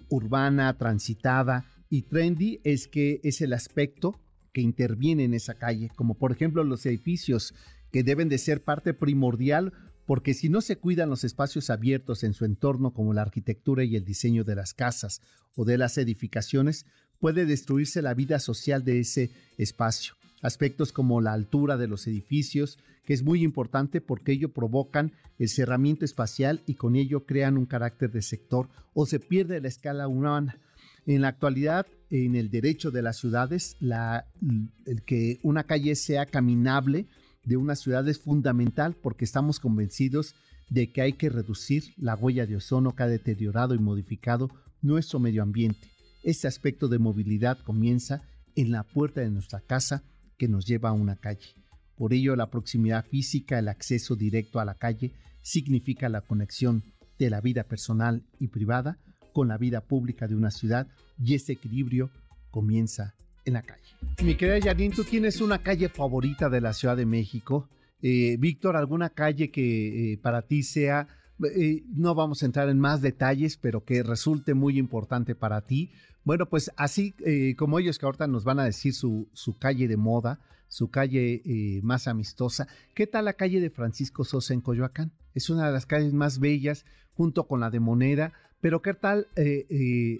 urbana, 0.08 0.76
transitada 0.76 1.64
y 1.88 2.02
trendy 2.02 2.60
es 2.64 2.88
que 2.88 3.20
es 3.22 3.40
el 3.40 3.52
aspecto 3.52 4.20
que 4.52 4.60
interviene 4.60 5.24
en 5.24 5.34
esa 5.34 5.54
calle, 5.54 5.90
como 5.94 6.14
por 6.14 6.32
ejemplo 6.32 6.64
los 6.64 6.84
edificios 6.86 7.54
que 7.90 8.02
deben 8.02 8.28
de 8.28 8.38
ser 8.38 8.62
parte 8.62 8.94
primordial 8.94 9.72
porque 10.06 10.34
si 10.34 10.48
no 10.48 10.60
se 10.60 10.76
cuidan 10.76 11.10
los 11.10 11.24
espacios 11.24 11.70
abiertos 11.70 12.24
en 12.24 12.34
su 12.34 12.44
entorno 12.44 12.92
como 12.92 13.12
la 13.12 13.22
arquitectura 13.22 13.84
y 13.84 13.96
el 13.96 14.04
diseño 14.04 14.44
de 14.44 14.56
las 14.56 14.74
casas 14.74 15.20
o 15.54 15.64
de 15.64 15.78
las 15.78 15.98
edificaciones, 15.98 16.86
puede 17.18 17.46
destruirse 17.46 18.02
la 18.02 18.14
vida 18.14 18.40
social 18.40 18.84
de 18.84 19.00
ese 19.00 19.30
espacio. 19.58 20.14
Aspectos 20.40 20.92
como 20.92 21.20
la 21.20 21.32
altura 21.32 21.76
de 21.76 21.86
los 21.86 22.06
edificios, 22.08 22.78
que 23.04 23.14
es 23.14 23.22
muy 23.22 23.44
importante 23.44 24.00
porque 24.00 24.32
ello 24.32 24.52
provocan 24.52 25.12
el 25.38 25.48
cerramiento 25.48 26.04
espacial 26.04 26.62
y 26.66 26.74
con 26.74 26.96
ello 26.96 27.24
crean 27.24 27.56
un 27.56 27.66
carácter 27.66 28.10
de 28.10 28.22
sector 28.22 28.68
o 28.94 29.06
se 29.06 29.20
pierde 29.20 29.60
la 29.60 29.68
escala 29.68 30.08
humana. 30.08 30.58
En 31.06 31.22
la 31.22 31.28
actualidad, 31.28 31.86
en 32.10 32.36
el 32.36 32.50
derecho 32.50 32.90
de 32.90 33.02
las 33.02 33.18
ciudades, 33.18 33.76
el 33.80 35.02
que 35.02 35.38
una 35.42 35.64
calle 35.64 35.94
sea 35.94 36.26
caminable 36.26 37.06
de 37.44 37.56
una 37.56 37.76
ciudad 37.76 38.08
es 38.08 38.18
fundamental 38.18 38.94
porque 38.94 39.24
estamos 39.24 39.58
convencidos 39.60 40.34
de 40.68 40.92
que 40.92 41.02
hay 41.02 41.12
que 41.14 41.28
reducir 41.28 41.92
la 41.96 42.14
huella 42.14 42.46
de 42.46 42.56
ozono 42.56 42.94
que 42.94 43.02
ha 43.02 43.08
deteriorado 43.08 43.74
y 43.74 43.78
modificado 43.78 44.50
nuestro 44.80 45.18
medio 45.18 45.42
ambiente. 45.42 45.90
Este 46.22 46.48
aspecto 46.48 46.88
de 46.88 46.98
movilidad 46.98 47.58
comienza 47.58 48.22
en 48.54 48.70
la 48.70 48.84
puerta 48.84 49.20
de 49.20 49.30
nuestra 49.30 49.60
casa 49.60 50.02
que 50.38 50.48
nos 50.48 50.66
lleva 50.66 50.90
a 50.90 50.92
una 50.92 51.16
calle. 51.16 51.54
Por 51.96 52.12
ello, 52.12 52.36
la 52.36 52.50
proximidad 52.50 53.04
física, 53.04 53.58
el 53.58 53.68
acceso 53.68 54.16
directo 54.16 54.60
a 54.60 54.64
la 54.64 54.74
calle, 54.74 55.12
significa 55.42 56.08
la 56.08 56.22
conexión 56.22 56.82
de 57.18 57.30
la 57.30 57.40
vida 57.40 57.64
personal 57.64 58.22
y 58.38 58.48
privada 58.48 58.98
con 59.32 59.48
la 59.48 59.58
vida 59.58 59.82
pública 59.82 60.26
de 60.26 60.34
una 60.34 60.50
ciudad 60.50 60.88
y 61.18 61.34
ese 61.34 61.52
equilibrio 61.52 62.10
comienza 62.50 63.14
en 63.44 63.54
la 63.54 63.62
calle. 63.62 63.82
Mi 64.22 64.34
querida 64.36 64.60
Janine, 64.60 64.94
¿tú 64.94 65.04
tienes 65.04 65.40
una 65.40 65.58
calle 65.62 65.88
favorita 65.88 66.48
de 66.48 66.60
la 66.60 66.72
Ciudad 66.72 66.96
de 66.96 67.06
México? 67.06 67.68
Eh, 68.02 68.36
Víctor, 68.38 68.76
¿alguna 68.76 69.10
calle 69.10 69.50
que 69.50 70.12
eh, 70.12 70.18
para 70.18 70.42
ti 70.42 70.62
sea, 70.62 71.08
eh, 71.54 71.82
no 71.88 72.14
vamos 72.14 72.42
a 72.42 72.46
entrar 72.46 72.68
en 72.68 72.78
más 72.78 73.00
detalles, 73.00 73.56
pero 73.56 73.84
que 73.84 74.02
resulte 74.02 74.54
muy 74.54 74.78
importante 74.78 75.34
para 75.34 75.60
ti? 75.62 75.90
Bueno, 76.24 76.48
pues 76.48 76.70
así 76.76 77.14
eh, 77.24 77.54
como 77.56 77.78
ellos 77.78 77.98
que 77.98 78.06
ahorita 78.06 78.26
nos 78.26 78.44
van 78.44 78.60
a 78.60 78.64
decir 78.64 78.94
su, 78.94 79.28
su 79.32 79.56
calle 79.56 79.88
de 79.88 79.96
moda, 79.96 80.40
su 80.68 80.90
calle 80.90 81.42
más 81.82 82.08
amistosa, 82.08 82.66
¿qué 82.94 83.06
tal 83.06 83.26
la 83.26 83.34
calle 83.34 83.60
de 83.60 83.68
Francisco 83.68 84.24
Sosa 84.24 84.54
en 84.54 84.62
Coyoacán? 84.62 85.12
Es 85.34 85.50
una 85.50 85.66
de 85.66 85.72
las 85.72 85.84
calles 85.84 86.14
más 86.14 86.38
bellas 86.38 86.86
junto 87.12 87.46
con 87.46 87.60
la 87.60 87.68
de 87.68 87.78
Moneda, 87.78 88.32
pero 88.62 88.80
¿qué 88.80 88.94
tal? 88.94 89.26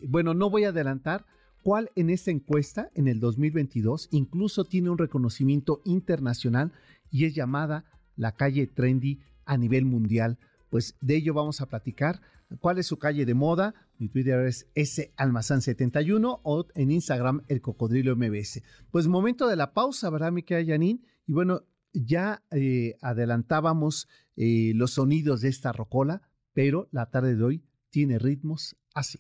Bueno, 0.07 0.35
no 0.35 0.51
voy 0.51 0.65
a 0.65 0.69
adelantar 0.69 1.25
cuál 1.63 1.91
en 1.95 2.11
esta 2.11 2.31
encuesta 2.31 2.91
en 2.95 3.09
el 3.09 3.21
2022 3.21 4.09
incluso 4.11 4.65
tiene 4.65 4.91
un 4.91 4.99
reconocimiento 4.99 5.81
internacional 5.85 6.73
y 7.11 7.25
es 7.25 7.35
llamada 7.35 7.85
la 8.17 8.33
calle 8.33 8.67
trendy 8.67 9.21
a 9.45 9.57
nivel 9.57 9.85
mundial. 9.85 10.39
Pues 10.71 10.97
de 11.01 11.17
ello 11.17 11.35
vamos 11.35 11.61
a 11.61 11.67
platicar. 11.67 12.21
¿Cuál 12.61 12.79
es 12.79 12.87
su 12.87 12.99
calle 12.99 13.25
de 13.25 13.35
moda? 13.35 13.75
Mi 13.99 14.09
Twitter 14.09 14.47
es 14.47 14.67
salmazán71 14.75 16.41
o 16.43 16.67
en 16.75 16.91
Instagram 16.91 17.43
el 17.49 17.61
cocodrilo 17.61 18.17
mbs. 18.17 18.63
Pues 18.91 19.07
momento 19.07 19.49
de 19.49 19.57
la 19.57 19.73
pausa, 19.73 20.11
¿verdad, 20.11 20.33
mi 20.33 20.43
querida? 20.43 20.77
Y 20.77 21.33
bueno, 21.33 21.63
ya 21.93 22.43
eh, 22.51 22.97
adelantábamos 23.01 24.09
eh, 24.37 24.73
los 24.75 24.93
sonidos 24.93 25.41
de 25.43 25.49
esta 25.49 25.73
rocola, 25.73 26.23
pero 26.53 26.89
la 26.91 27.11
tarde 27.11 27.37
de 27.37 27.45
hoy 27.45 27.65
tiene 27.91 28.19
ritmos 28.19 28.77
así. 28.95 29.19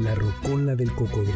La 0.00 0.14
rocola 0.14 0.76
del 0.76 0.92
cocodrilo. 0.92 1.34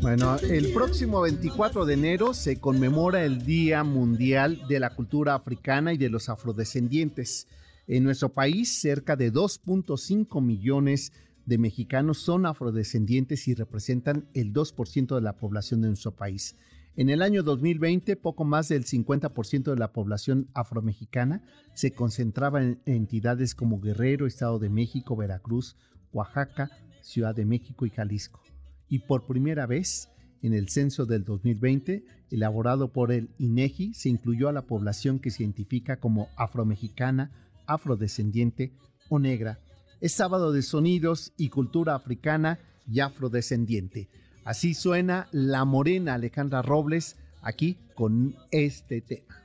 Bueno, 0.00 0.36
el 0.36 0.72
próximo 0.72 1.20
24 1.22 1.86
de 1.86 1.94
enero 1.94 2.32
se 2.32 2.60
conmemora 2.60 3.24
el 3.24 3.44
Día 3.44 3.82
Mundial 3.82 4.62
de 4.68 4.78
la 4.78 4.94
Cultura 4.94 5.34
Africana 5.34 5.92
y 5.92 5.98
de 5.98 6.08
los 6.08 6.28
Afrodescendientes. 6.28 7.48
En 7.88 8.04
nuestro 8.04 8.28
país, 8.28 8.80
cerca 8.80 9.16
de 9.16 9.32
2.5 9.32 10.40
millones 10.40 11.12
de 11.46 11.58
mexicanos 11.58 12.18
son 12.18 12.46
afrodescendientes 12.46 13.48
y 13.48 13.54
representan 13.54 14.28
el 14.34 14.52
2% 14.52 15.16
de 15.16 15.20
la 15.20 15.36
población 15.36 15.80
de 15.80 15.88
nuestro 15.88 16.14
país. 16.14 16.54
En 16.94 17.10
el 17.10 17.22
año 17.22 17.42
2020, 17.42 18.14
poco 18.16 18.44
más 18.44 18.68
del 18.68 18.84
50% 18.84 19.70
de 19.70 19.76
la 19.76 19.92
población 19.92 20.48
afromexicana 20.54 21.42
se 21.74 21.92
concentraba 21.92 22.62
en 22.62 22.80
entidades 22.86 23.54
como 23.56 23.80
Guerrero, 23.80 24.26
Estado 24.26 24.58
de 24.60 24.68
México, 24.68 25.16
Veracruz, 25.16 25.76
Oaxaca, 26.12 26.70
Ciudad 27.08 27.34
de 27.34 27.46
México 27.46 27.86
y 27.86 27.90
Jalisco 27.90 28.42
y 28.88 29.00
por 29.00 29.26
primera 29.26 29.66
vez 29.66 30.10
en 30.42 30.52
el 30.52 30.68
censo 30.68 31.06
del 31.06 31.24
2020, 31.24 32.04
elaborado 32.30 32.92
por 32.92 33.12
el 33.12 33.30
INEGI, 33.38 33.94
se 33.94 34.08
incluyó 34.08 34.48
a 34.48 34.52
la 34.52 34.66
población 34.66 35.18
que 35.18 35.30
se 35.30 35.42
identifica 35.42 35.98
como 35.98 36.28
afromexicana, 36.36 37.30
afrodescendiente 37.66 38.72
o 39.08 39.18
negra. 39.18 39.58
Es 40.00 40.12
sábado 40.12 40.52
de 40.52 40.62
sonidos 40.62 41.32
y 41.36 41.48
cultura 41.48 41.94
africana 41.94 42.60
y 42.86 43.00
afrodescendiente. 43.00 44.08
Así 44.44 44.74
suena 44.74 45.28
la 45.32 45.64
morena 45.64 46.14
Alejandra 46.14 46.62
Robles 46.62 47.16
aquí 47.42 47.78
con 47.94 48.36
este 48.50 49.00
tema. 49.00 49.42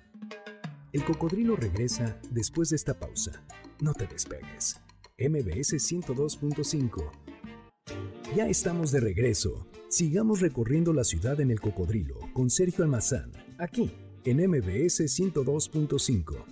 El 0.92 1.04
cocodrilo 1.06 1.56
regresa 1.56 2.20
después 2.30 2.70
de 2.70 2.76
esta 2.76 3.00
pausa. 3.00 3.42
No 3.82 3.94
te 3.94 4.06
despegues. 4.06 4.80
MBS 5.18 5.74
102.5 5.74 7.23
ya 8.36 8.48
estamos 8.48 8.92
de 8.92 9.00
regreso. 9.00 9.68
Sigamos 9.90 10.42
recorriendo 10.42 10.92
la 10.92 11.04
ciudad 11.04 11.40
en 11.40 11.52
el 11.52 11.60
cocodrilo 11.60 12.16
con 12.34 12.50
Sergio 12.50 12.84
Almazán, 12.84 13.32
aquí 13.60 13.92
en 14.26 14.38
MBS 14.38 15.02
102.5. 15.02 16.44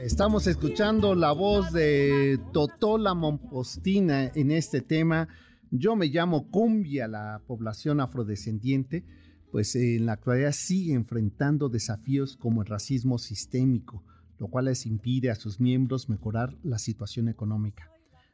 Estamos 0.00 0.48
escuchando 0.48 1.14
la 1.14 1.30
voz 1.32 1.72
de 1.72 2.40
Totola 2.52 3.14
Mompostina 3.14 4.32
en 4.34 4.50
este 4.50 4.80
tema. 4.80 5.28
Yo 5.70 5.94
me 5.94 6.06
llamo 6.06 6.50
Cumbia, 6.50 7.06
la 7.06 7.42
población 7.46 8.00
afrodescendiente, 8.00 9.04
pues 9.52 9.76
en 9.76 10.06
la 10.06 10.14
actualidad 10.14 10.52
sigue 10.52 10.94
enfrentando 10.94 11.68
desafíos 11.68 12.36
como 12.36 12.62
el 12.62 12.66
racismo 12.66 13.18
sistémico, 13.18 14.02
lo 14.38 14.48
cual 14.48 14.64
les 14.64 14.84
impide 14.84 15.30
a 15.30 15.36
sus 15.36 15.60
miembros 15.60 16.08
mejorar 16.08 16.56
la 16.64 16.78
situación 16.78 17.28
económica. 17.28 17.90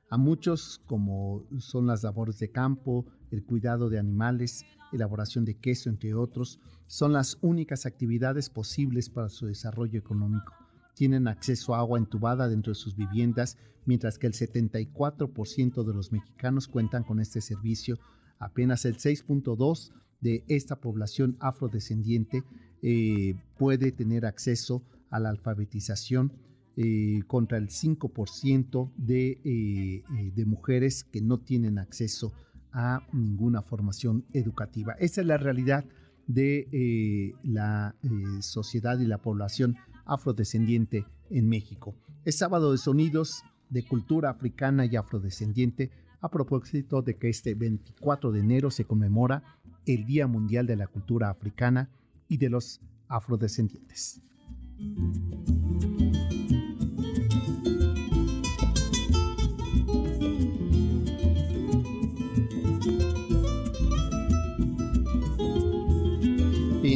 A 0.09 0.17
muchos, 0.17 0.81
como 0.87 1.45
son 1.59 1.89
las 1.89 2.05
labores 2.05 2.39
de 2.39 2.51
campo, 2.51 3.07
el 3.33 3.45
cuidado 3.45 3.89
de 3.89 3.99
animales, 3.99 4.65
elaboración 4.93 5.45
de 5.45 5.59
queso, 5.59 5.91
entre 5.91 6.15
otros, 6.15 6.61
son 6.87 7.13
las 7.13 7.39
únicas 7.41 7.87
actividades 7.87 8.49
posibles 8.49 9.11
para 9.11 9.29
su 9.29 9.47
desarrollo 9.47 9.99
económico. 9.99 10.53
Tienen 10.95 11.27
acceso 11.27 11.75
a 11.75 11.81
agua 11.81 11.99
entubada 11.99 12.49
dentro 12.49 12.71
de 12.71 12.79
sus 12.79 12.95
viviendas, 12.95 13.59
mientras 13.85 14.19
que 14.19 14.29
el 14.29 14.33
74% 14.33 15.85
de 15.85 15.95
los 15.95 16.13
mexicanos 16.13 16.69
cuentan 16.69 17.03
con 17.03 17.19
este 17.19 17.41
servicio. 17.41 17.99
Apenas 18.39 18.85
el 18.85 18.99
6.2% 18.99 19.93
de 20.21 20.45
esta 20.49 20.81
población 20.81 21.37
afrodescendiente 21.41 22.45
eh, 22.83 23.35
puede 23.59 23.93
tener 23.93 24.25
acceso 24.25 24.83
a 25.11 25.19
la 25.19 25.31
alfabetización 25.31 26.33
eh, 26.79 27.23
contra 27.27 27.57
el 27.57 27.69
5% 27.69 28.93
de, 28.99 29.31
eh, 29.31 30.05
eh, 30.19 30.33
de 30.35 30.45
mujeres 30.45 31.05
que 31.05 31.23
no 31.23 31.39
tienen 31.39 31.79
acceso 31.79 32.35
a 32.71 33.01
ninguna 33.15 33.63
formación 33.63 34.27
educativa. 34.35 34.93
Esa 34.99 35.23
es 35.23 35.27
la 35.27 35.39
realidad 35.39 35.87
de 36.27 37.33
la 37.45 37.95
sociedad 38.41 38.99
y 38.99 39.07
la 39.07 39.19
población 39.19 39.77
afrodescendiente 40.05 41.07
en 41.31 41.49
México. 41.49 41.95
Es 42.27 42.37
sábado 42.37 42.73
de 42.73 42.79
sonidos 42.79 43.43
de 43.71 43.83
cultura 43.87 44.29
africana 44.29 44.85
y 44.85 44.97
afrodescendiente 44.97 45.91
a 46.21 46.29
propósito 46.29 47.01
de 47.01 47.17
que 47.17 47.31
este 47.31 47.55
24 47.55 48.33
de 48.33 48.41
enero 48.41 48.71
se 48.71 48.85
conmemora 48.85 49.43
el 49.87 50.05
Día 50.05 50.27
Mundial 50.27 50.67
de 50.67 50.77
la 50.77 50.89
Cultura 50.89 51.31
Africana 51.31 51.89
y 52.29 52.37
de 52.37 52.51
los 52.51 52.83
Afrodescendientes. 53.09 54.21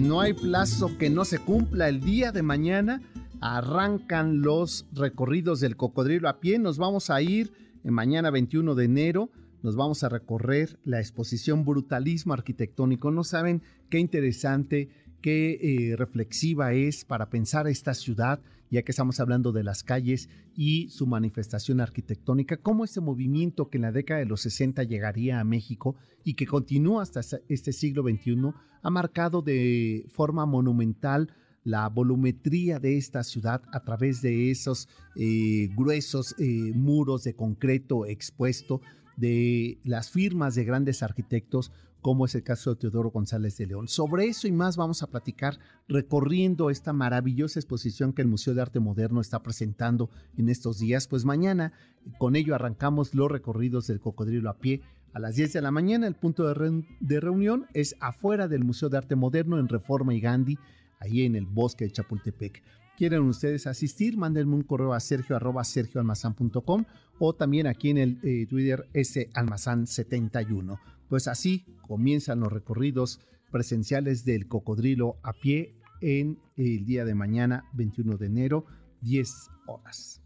No 0.00 0.20
hay 0.20 0.32
plazo 0.32 0.96
que 0.98 1.10
no 1.10 1.24
se 1.24 1.38
cumpla. 1.38 1.88
El 1.88 2.00
día 2.00 2.32
de 2.32 2.42
mañana 2.42 3.02
arrancan 3.40 4.40
los 4.42 4.86
recorridos 4.92 5.60
del 5.60 5.76
cocodrilo 5.76 6.28
a 6.28 6.40
pie. 6.40 6.58
Nos 6.58 6.78
vamos 6.78 7.10
a 7.10 7.20
ir 7.22 7.52
en 7.84 7.92
mañana 7.92 8.30
21 8.30 8.74
de 8.74 8.84
enero. 8.84 9.30
Nos 9.62 9.76
vamos 9.76 10.02
a 10.02 10.08
recorrer 10.08 10.78
la 10.84 11.00
exposición 11.00 11.64
Brutalismo 11.64 12.32
Arquitectónico. 12.32 13.10
No 13.10 13.24
saben 13.24 13.62
qué 13.88 13.98
interesante, 13.98 14.88
qué 15.20 15.58
eh, 15.60 15.96
reflexiva 15.96 16.72
es 16.72 17.04
para 17.04 17.28
pensar 17.28 17.66
esta 17.66 17.94
ciudad 17.94 18.40
ya 18.70 18.82
que 18.82 18.92
estamos 18.92 19.20
hablando 19.20 19.52
de 19.52 19.64
las 19.64 19.82
calles 19.82 20.28
y 20.54 20.88
su 20.90 21.06
manifestación 21.06 21.80
arquitectónica, 21.80 22.56
cómo 22.56 22.84
este 22.84 23.00
movimiento 23.00 23.68
que 23.68 23.78
en 23.78 23.82
la 23.82 23.92
década 23.92 24.20
de 24.20 24.26
los 24.26 24.42
60 24.42 24.84
llegaría 24.84 25.40
a 25.40 25.44
México 25.44 25.96
y 26.24 26.34
que 26.34 26.46
continúa 26.46 27.02
hasta 27.02 27.20
este 27.48 27.72
siglo 27.72 28.02
XXI, 28.02 28.52
ha 28.82 28.90
marcado 28.90 29.42
de 29.42 30.06
forma 30.08 30.46
monumental 30.46 31.34
la 31.64 31.88
volumetría 31.88 32.78
de 32.78 32.96
esta 32.96 33.22
ciudad 33.22 33.62
a 33.72 33.80
través 33.84 34.22
de 34.22 34.50
esos 34.50 34.88
eh, 35.16 35.68
gruesos 35.76 36.34
eh, 36.38 36.72
muros 36.74 37.24
de 37.24 37.34
concreto 37.34 38.06
expuesto, 38.06 38.80
de 39.16 39.78
las 39.84 40.10
firmas 40.10 40.54
de 40.54 40.64
grandes 40.64 41.02
arquitectos 41.02 41.72
como 42.00 42.24
es 42.24 42.34
el 42.34 42.42
caso 42.42 42.70
de 42.70 42.80
Teodoro 42.80 43.10
González 43.10 43.56
de 43.58 43.66
León. 43.66 43.88
Sobre 43.88 44.26
eso 44.26 44.48
y 44.48 44.52
más 44.52 44.76
vamos 44.76 45.02
a 45.02 45.08
platicar 45.08 45.58
recorriendo 45.88 46.70
esta 46.70 46.92
maravillosa 46.92 47.58
exposición 47.58 48.12
que 48.12 48.22
el 48.22 48.28
Museo 48.28 48.54
de 48.54 48.62
Arte 48.62 48.80
Moderno 48.80 49.20
está 49.20 49.42
presentando 49.42 50.10
en 50.36 50.48
estos 50.48 50.78
días. 50.78 51.06
Pues 51.06 51.24
mañana 51.24 51.72
con 52.18 52.36
ello 52.36 52.54
arrancamos 52.54 53.14
los 53.14 53.30
recorridos 53.30 53.86
del 53.86 54.00
cocodrilo 54.00 54.50
a 54.50 54.58
pie. 54.58 54.80
A 55.12 55.18
las 55.18 55.34
10 55.34 55.52
de 55.52 55.62
la 55.62 55.70
mañana 55.70 56.06
el 56.06 56.14
punto 56.14 56.46
de, 56.46 57.20
reunión 57.20 57.66
es 57.74 57.96
afuera 58.00 58.48
del 58.48 58.64
Museo 58.64 58.88
de 58.88 58.98
Arte 58.98 59.16
Moderno 59.16 59.58
en 59.58 59.68
Reforma 59.68 60.14
y 60.14 60.20
Gandhi, 60.20 60.58
ahí 61.00 61.24
en 61.24 61.34
el 61.34 61.46
bosque 61.46 61.84
de 61.84 61.90
Chapultepec. 61.90 62.62
¿Quieren 62.96 63.22
ustedes 63.22 63.66
asistir? 63.66 64.16
Mándenme 64.16 64.54
un 64.54 64.62
correo 64.62 64.92
a 64.92 65.00
sergio 65.00 65.34
arroba 65.34 65.64
sergioalmazán.com 65.64 66.84
o 67.18 67.32
también 67.34 67.66
aquí 67.66 67.90
en 67.90 67.98
el 67.98 68.18
eh, 68.22 68.46
Twitter 68.46 68.88
S 68.92 69.30
almazán 69.34 69.86
71. 69.86 70.78
Pues 71.10 71.26
así 71.26 71.66
comienzan 71.88 72.38
los 72.38 72.52
recorridos 72.52 73.18
presenciales 73.50 74.24
del 74.24 74.46
cocodrilo 74.46 75.18
a 75.24 75.32
pie 75.32 75.74
en 76.00 76.38
el 76.56 76.86
día 76.86 77.04
de 77.04 77.16
mañana, 77.16 77.64
21 77.72 78.16
de 78.16 78.26
enero, 78.26 78.64
10 79.00 79.48
horas. 79.66 80.22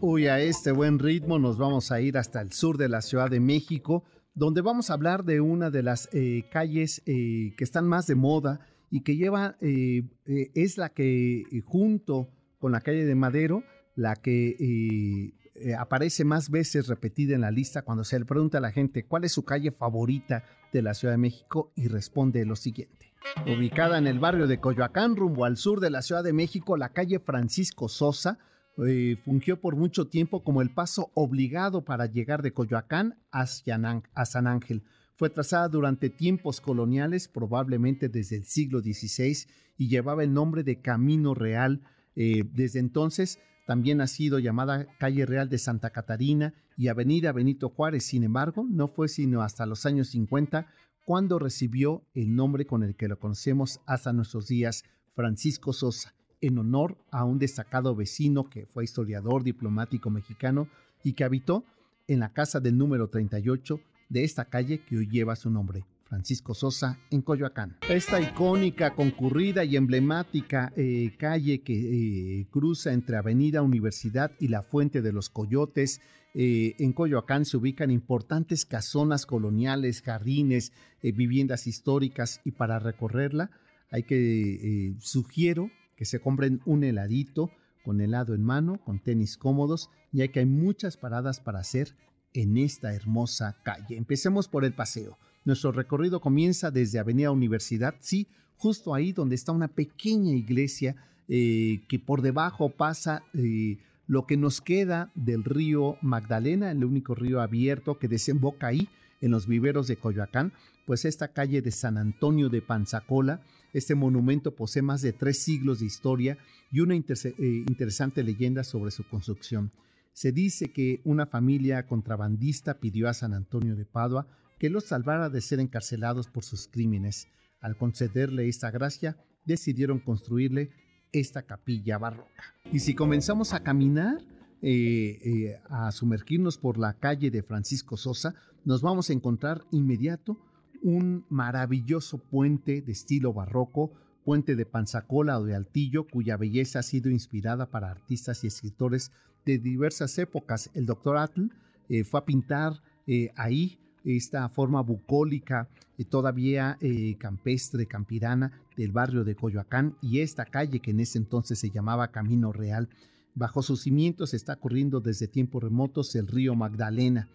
Uy, 0.00 0.28
a 0.28 0.40
este 0.40 0.72
buen 0.72 0.98
ritmo 0.98 1.38
nos 1.38 1.58
vamos 1.58 1.92
a 1.92 2.00
ir 2.00 2.16
hasta 2.16 2.40
el 2.40 2.52
sur 2.52 2.78
de 2.78 2.88
la 2.88 3.02
Ciudad 3.02 3.28
de 3.28 3.40
México, 3.40 4.04
donde 4.32 4.62
vamos 4.62 4.88
a 4.88 4.94
hablar 4.94 5.24
de 5.24 5.42
una 5.42 5.68
de 5.68 5.82
las 5.82 6.08
eh, 6.14 6.48
calles 6.50 7.02
eh, 7.04 7.52
que 7.58 7.64
están 7.64 7.86
más 7.86 8.06
de 8.06 8.14
moda 8.14 8.60
y 8.90 9.02
que 9.02 9.16
lleva, 9.16 9.56
eh, 9.60 10.02
eh, 10.26 10.50
es 10.54 10.76
la 10.76 10.90
que 10.90 11.44
junto 11.64 12.28
con 12.58 12.72
la 12.72 12.80
calle 12.80 13.04
de 13.04 13.14
Madero, 13.14 13.62
la 13.94 14.16
que 14.16 15.32
aparece 15.78 16.24
más 16.24 16.50
veces 16.50 16.88
repetida 16.88 17.34
en 17.34 17.42
la 17.42 17.50
lista 17.50 17.82
cuando 17.82 18.04
se 18.04 18.18
le 18.18 18.24
pregunta 18.24 18.58
a 18.58 18.60
la 18.62 18.72
gente 18.72 19.04
cuál 19.04 19.24
es 19.24 19.32
su 19.32 19.44
calle 19.44 19.70
favorita 19.70 20.44
de 20.72 20.82
la 20.82 20.94
Ciudad 20.94 21.14
de 21.14 21.18
México 21.18 21.72
y 21.76 21.88
responde 21.88 22.44
lo 22.44 22.56
siguiente. 22.56 23.12
Ubicada 23.46 23.98
en 23.98 24.06
el 24.06 24.18
barrio 24.18 24.46
de 24.46 24.60
Coyoacán, 24.60 25.16
rumbo 25.16 25.44
al 25.44 25.56
sur 25.56 25.80
de 25.80 25.90
la 25.90 26.02
Ciudad 26.02 26.24
de 26.24 26.32
México, 26.32 26.76
la 26.76 26.92
calle 26.92 27.18
Francisco 27.18 27.88
Sosa 27.88 28.38
eh, 28.78 29.16
fungió 29.24 29.60
por 29.60 29.76
mucho 29.76 30.08
tiempo 30.08 30.42
como 30.42 30.62
el 30.62 30.70
paso 30.70 31.10
obligado 31.14 31.84
para 31.84 32.06
llegar 32.06 32.42
de 32.42 32.52
Coyoacán 32.52 33.18
a 33.30 33.46
San 33.46 34.46
Ángel. 34.46 34.82
Fue 35.20 35.28
trazada 35.28 35.68
durante 35.68 36.08
tiempos 36.08 36.62
coloniales, 36.62 37.28
probablemente 37.28 38.08
desde 38.08 38.36
el 38.36 38.44
siglo 38.44 38.80
XVI, 38.80 39.36
y 39.76 39.88
llevaba 39.88 40.24
el 40.24 40.32
nombre 40.32 40.62
de 40.62 40.80
Camino 40.80 41.34
Real. 41.34 41.82
Eh, 42.16 42.44
desde 42.54 42.78
entonces 42.78 43.38
también 43.66 44.00
ha 44.00 44.06
sido 44.06 44.38
llamada 44.38 44.86
Calle 44.98 45.26
Real 45.26 45.50
de 45.50 45.58
Santa 45.58 45.90
Catarina 45.90 46.54
y 46.74 46.88
Avenida 46.88 47.32
Benito 47.32 47.68
Juárez. 47.68 48.04
Sin 48.04 48.24
embargo, 48.24 48.66
no 48.66 48.88
fue 48.88 49.08
sino 49.08 49.42
hasta 49.42 49.66
los 49.66 49.84
años 49.84 50.08
50 50.08 50.68
cuando 51.04 51.38
recibió 51.38 52.02
el 52.14 52.34
nombre 52.34 52.64
con 52.64 52.82
el 52.82 52.96
que 52.96 53.06
lo 53.06 53.18
conocemos 53.18 53.82
hasta 53.84 54.14
nuestros 54.14 54.48
días, 54.48 54.84
Francisco 55.14 55.74
Sosa 55.74 56.14
en 56.40 56.56
honor 56.56 56.96
a 57.10 57.24
un 57.24 57.38
destacado 57.38 57.94
vecino 57.94 58.48
que 58.48 58.64
fue 58.64 58.84
historiador 58.84 59.44
diplomático 59.44 60.08
mexicano 60.08 60.66
y 61.04 61.12
que 61.12 61.24
habitó 61.24 61.62
en 62.08 62.20
la 62.20 62.32
casa 62.32 62.58
del 62.58 62.78
número 62.78 63.08
38 63.08 63.80
de 64.10 64.24
esta 64.24 64.44
calle 64.44 64.80
que 64.84 64.98
hoy 64.98 65.08
lleva 65.08 65.36
su 65.36 65.48
nombre, 65.48 65.86
Francisco 66.04 66.52
Sosa, 66.52 66.98
en 67.10 67.22
Coyoacán. 67.22 67.76
Esta 67.88 68.20
icónica, 68.20 68.94
concurrida 68.94 69.64
y 69.64 69.76
emblemática 69.76 70.72
eh, 70.76 71.12
calle 71.16 71.62
que 71.62 72.40
eh, 72.40 72.46
cruza 72.50 72.92
entre 72.92 73.16
Avenida 73.16 73.62
Universidad 73.62 74.32
y 74.40 74.48
la 74.48 74.62
Fuente 74.62 75.00
de 75.00 75.12
los 75.12 75.30
Coyotes, 75.30 76.00
eh, 76.34 76.74
en 76.78 76.92
Coyoacán 76.92 77.44
se 77.44 77.56
ubican 77.56 77.90
importantes 77.90 78.66
casonas 78.66 79.24
coloniales, 79.26 80.02
jardines, 80.02 80.72
viviendas 81.02 81.66
históricas 81.66 82.40
y 82.44 82.52
para 82.52 82.78
recorrerla 82.78 83.50
hay 83.90 84.02
que, 84.02 84.94
sugiero 85.00 85.70
que 85.96 86.04
se 86.04 86.20
compren 86.20 86.60
un 86.66 86.84
heladito 86.84 87.50
con 87.84 88.00
helado 88.00 88.34
en 88.34 88.44
mano, 88.44 88.80
con 88.84 89.00
tenis 89.00 89.36
cómodos, 89.36 89.90
ya 90.12 90.28
que 90.28 90.40
hay 90.40 90.46
muchas 90.46 90.96
paradas 90.96 91.40
para 91.40 91.60
hacer 91.60 91.96
en 92.34 92.56
esta 92.56 92.94
hermosa 92.94 93.56
calle. 93.62 93.96
Empecemos 93.96 94.48
por 94.48 94.64
el 94.64 94.72
paseo. 94.72 95.18
Nuestro 95.44 95.72
recorrido 95.72 96.20
comienza 96.20 96.70
desde 96.70 96.98
Avenida 96.98 97.30
Universidad, 97.30 97.94
sí, 98.00 98.26
justo 98.56 98.94
ahí 98.94 99.12
donde 99.12 99.34
está 99.34 99.52
una 99.52 99.68
pequeña 99.68 100.32
iglesia 100.32 100.96
eh, 101.28 101.80
que 101.88 101.98
por 101.98 102.22
debajo 102.22 102.68
pasa 102.68 103.22
eh, 103.34 103.78
lo 104.06 104.26
que 104.26 104.36
nos 104.36 104.60
queda 104.60 105.10
del 105.14 105.44
río 105.44 105.96
Magdalena, 106.02 106.70
el 106.70 106.84
único 106.84 107.14
río 107.14 107.40
abierto 107.40 107.98
que 107.98 108.08
desemboca 108.08 108.66
ahí 108.66 108.88
en 109.20 109.30
los 109.30 109.46
viveros 109.46 109.86
de 109.86 109.96
Coyoacán, 109.96 110.52
pues 110.86 111.04
esta 111.04 111.28
calle 111.28 111.62
de 111.62 111.70
San 111.70 111.96
Antonio 111.96 112.48
de 112.48 112.62
Panzacola, 112.62 113.40
este 113.72 113.94
monumento 113.94 114.54
posee 114.54 114.82
más 114.82 115.02
de 115.02 115.12
tres 115.12 115.38
siglos 115.38 115.80
de 115.80 115.86
historia 115.86 116.38
y 116.72 116.80
una 116.80 116.94
eh, 116.96 117.34
interesante 117.38 118.22
leyenda 118.24 118.64
sobre 118.64 118.90
su 118.90 119.04
construcción. 119.04 119.70
Se 120.12 120.32
dice 120.32 120.72
que 120.72 121.00
una 121.04 121.26
familia 121.26 121.86
contrabandista 121.86 122.80
pidió 122.80 123.08
a 123.08 123.14
San 123.14 123.34
Antonio 123.34 123.76
de 123.76 123.86
Padua 123.86 124.26
que 124.58 124.70
los 124.70 124.84
salvara 124.84 125.30
de 125.30 125.40
ser 125.40 125.58
encarcelados 125.58 126.28
por 126.28 126.44
sus 126.44 126.68
crímenes. 126.68 127.28
Al 127.60 127.76
concederle 127.76 128.48
esta 128.48 128.70
gracia, 128.70 129.16
decidieron 129.44 129.98
construirle 129.98 130.70
esta 131.12 131.42
capilla 131.42 131.98
barroca. 131.98 132.54
Y 132.70 132.80
si 132.80 132.94
comenzamos 132.94 133.52
a 133.54 133.62
caminar, 133.62 134.18
eh, 134.62 135.18
eh, 135.24 135.60
a 135.70 135.90
sumergirnos 135.92 136.58
por 136.58 136.78
la 136.78 136.92
calle 136.94 137.30
de 137.30 137.42
Francisco 137.42 137.96
Sosa, 137.96 138.34
nos 138.64 138.82
vamos 138.82 139.08
a 139.08 139.14
encontrar 139.14 139.62
inmediato 139.70 140.38
un 140.82 141.24
maravilloso 141.28 142.18
puente 142.18 142.82
de 142.82 142.92
estilo 142.92 143.32
barroco, 143.32 143.92
puente 144.24 144.56
de 144.56 144.66
Panzacola 144.66 145.38
o 145.38 145.44
de 145.44 145.54
Altillo, 145.54 146.06
cuya 146.06 146.36
belleza 146.36 146.80
ha 146.80 146.82
sido 146.82 147.10
inspirada 147.10 147.70
para 147.70 147.90
artistas 147.90 148.44
y 148.44 148.48
escritores 148.48 149.12
de 149.44 149.58
diversas 149.58 150.18
épocas. 150.18 150.70
El 150.74 150.86
doctor 150.86 151.16
Atl 151.16 151.48
eh, 151.88 152.04
fue 152.04 152.20
a 152.20 152.24
pintar 152.24 152.82
eh, 153.06 153.30
ahí 153.36 153.78
esta 154.04 154.48
forma 154.48 154.80
bucólica, 154.80 155.68
eh, 155.98 156.04
todavía 156.04 156.78
campestre, 157.18 157.86
campirana 157.86 158.52
del 158.76 158.92
barrio 158.92 159.24
de 159.24 159.34
Coyoacán 159.34 159.96
y 160.00 160.20
esta 160.20 160.46
calle 160.46 160.80
que 160.80 160.92
en 160.92 161.00
ese 161.00 161.18
entonces 161.18 161.58
se 161.58 161.70
llamaba 161.70 162.10
Camino 162.10 162.52
Real. 162.52 162.88
Bajo 163.34 163.62
sus 163.62 163.82
cimientos 163.82 164.34
está 164.34 164.56
corriendo 164.56 165.00
desde 165.00 165.28
tiempos 165.28 165.62
remotos 165.62 166.14
el 166.16 166.26
río 166.26 166.54
Magdalena. 166.54 167.28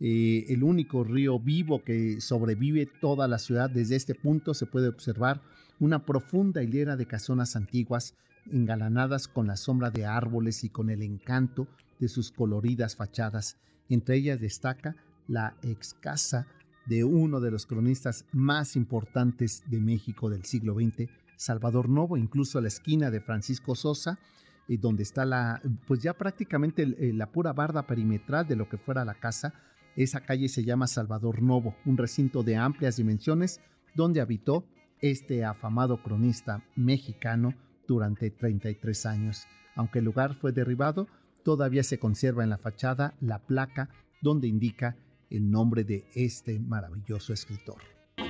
El 0.00 0.64
único 0.64 1.04
río 1.04 1.38
vivo 1.38 1.84
que 1.84 2.20
sobrevive 2.20 2.86
toda 2.86 3.28
la 3.28 3.38
ciudad. 3.38 3.70
Desde 3.70 3.94
este 3.94 4.16
punto 4.16 4.52
se 4.52 4.66
puede 4.66 4.88
observar 4.88 5.40
una 5.78 6.04
profunda 6.04 6.62
hilera 6.62 6.96
de 6.96 7.06
casonas 7.06 7.54
antiguas 7.54 8.14
engalanadas 8.50 9.28
con 9.28 9.46
la 9.46 9.56
sombra 9.56 9.90
de 9.90 10.06
árboles 10.06 10.64
y 10.64 10.68
con 10.68 10.90
el 10.90 11.02
encanto 11.02 11.66
de 11.98 12.08
sus 12.08 12.32
coloridas 12.32 12.96
fachadas. 12.96 13.58
Entre 13.88 14.16
ellas 14.16 14.40
destaca 14.40 14.96
la 15.28 15.54
ex 15.62 15.94
casa 15.94 16.46
de 16.86 17.04
uno 17.04 17.40
de 17.40 17.50
los 17.50 17.66
cronistas 17.66 18.24
más 18.32 18.76
importantes 18.76 19.62
de 19.68 19.80
México 19.80 20.28
del 20.28 20.44
siglo 20.44 20.74
XX, 20.74 21.08
Salvador 21.36 21.88
Novo, 21.88 22.16
incluso 22.16 22.58
a 22.58 22.62
la 22.62 22.68
esquina 22.68 23.10
de 23.10 23.20
Francisco 23.20 23.74
Sosa, 23.74 24.18
y 24.68 24.76
donde 24.76 25.02
está 25.02 25.24
la, 25.24 25.60
pues 25.86 26.00
ya 26.02 26.14
prácticamente 26.14 26.86
la 27.12 27.30
pura 27.30 27.52
barda 27.52 27.86
perimetral 27.86 28.46
de 28.46 28.56
lo 28.56 28.68
que 28.68 28.78
fuera 28.78 29.04
la 29.04 29.14
casa, 29.14 29.52
esa 29.96 30.20
calle 30.20 30.48
se 30.48 30.64
llama 30.64 30.86
Salvador 30.86 31.42
Novo, 31.42 31.76
un 31.84 31.98
recinto 31.98 32.42
de 32.42 32.56
amplias 32.56 32.96
dimensiones 32.96 33.60
donde 33.94 34.20
habitó 34.20 34.64
este 35.00 35.44
afamado 35.44 36.02
cronista 36.02 36.64
mexicano 36.76 37.54
durante 37.86 38.30
33 38.30 39.06
años. 39.06 39.46
Aunque 39.74 40.00
el 40.00 40.04
lugar 40.04 40.34
fue 40.34 40.52
derribado, 40.52 41.08
todavía 41.42 41.82
se 41.82 41.98
conserva 41.98 42.44
en 42.44 42.50
la 42.50 42.58
fachada 42.58 43.14
la 43.20 43.38
placa 43.38 43.88
donde 44.20 44.48
indica 44.48 44.96
el 45.30 45.50
nombre 45.50 45.84
de 45.84 46.04
este 46.14 46.58
maravilloso 46.58 47.32
escritor. 47.32 47.78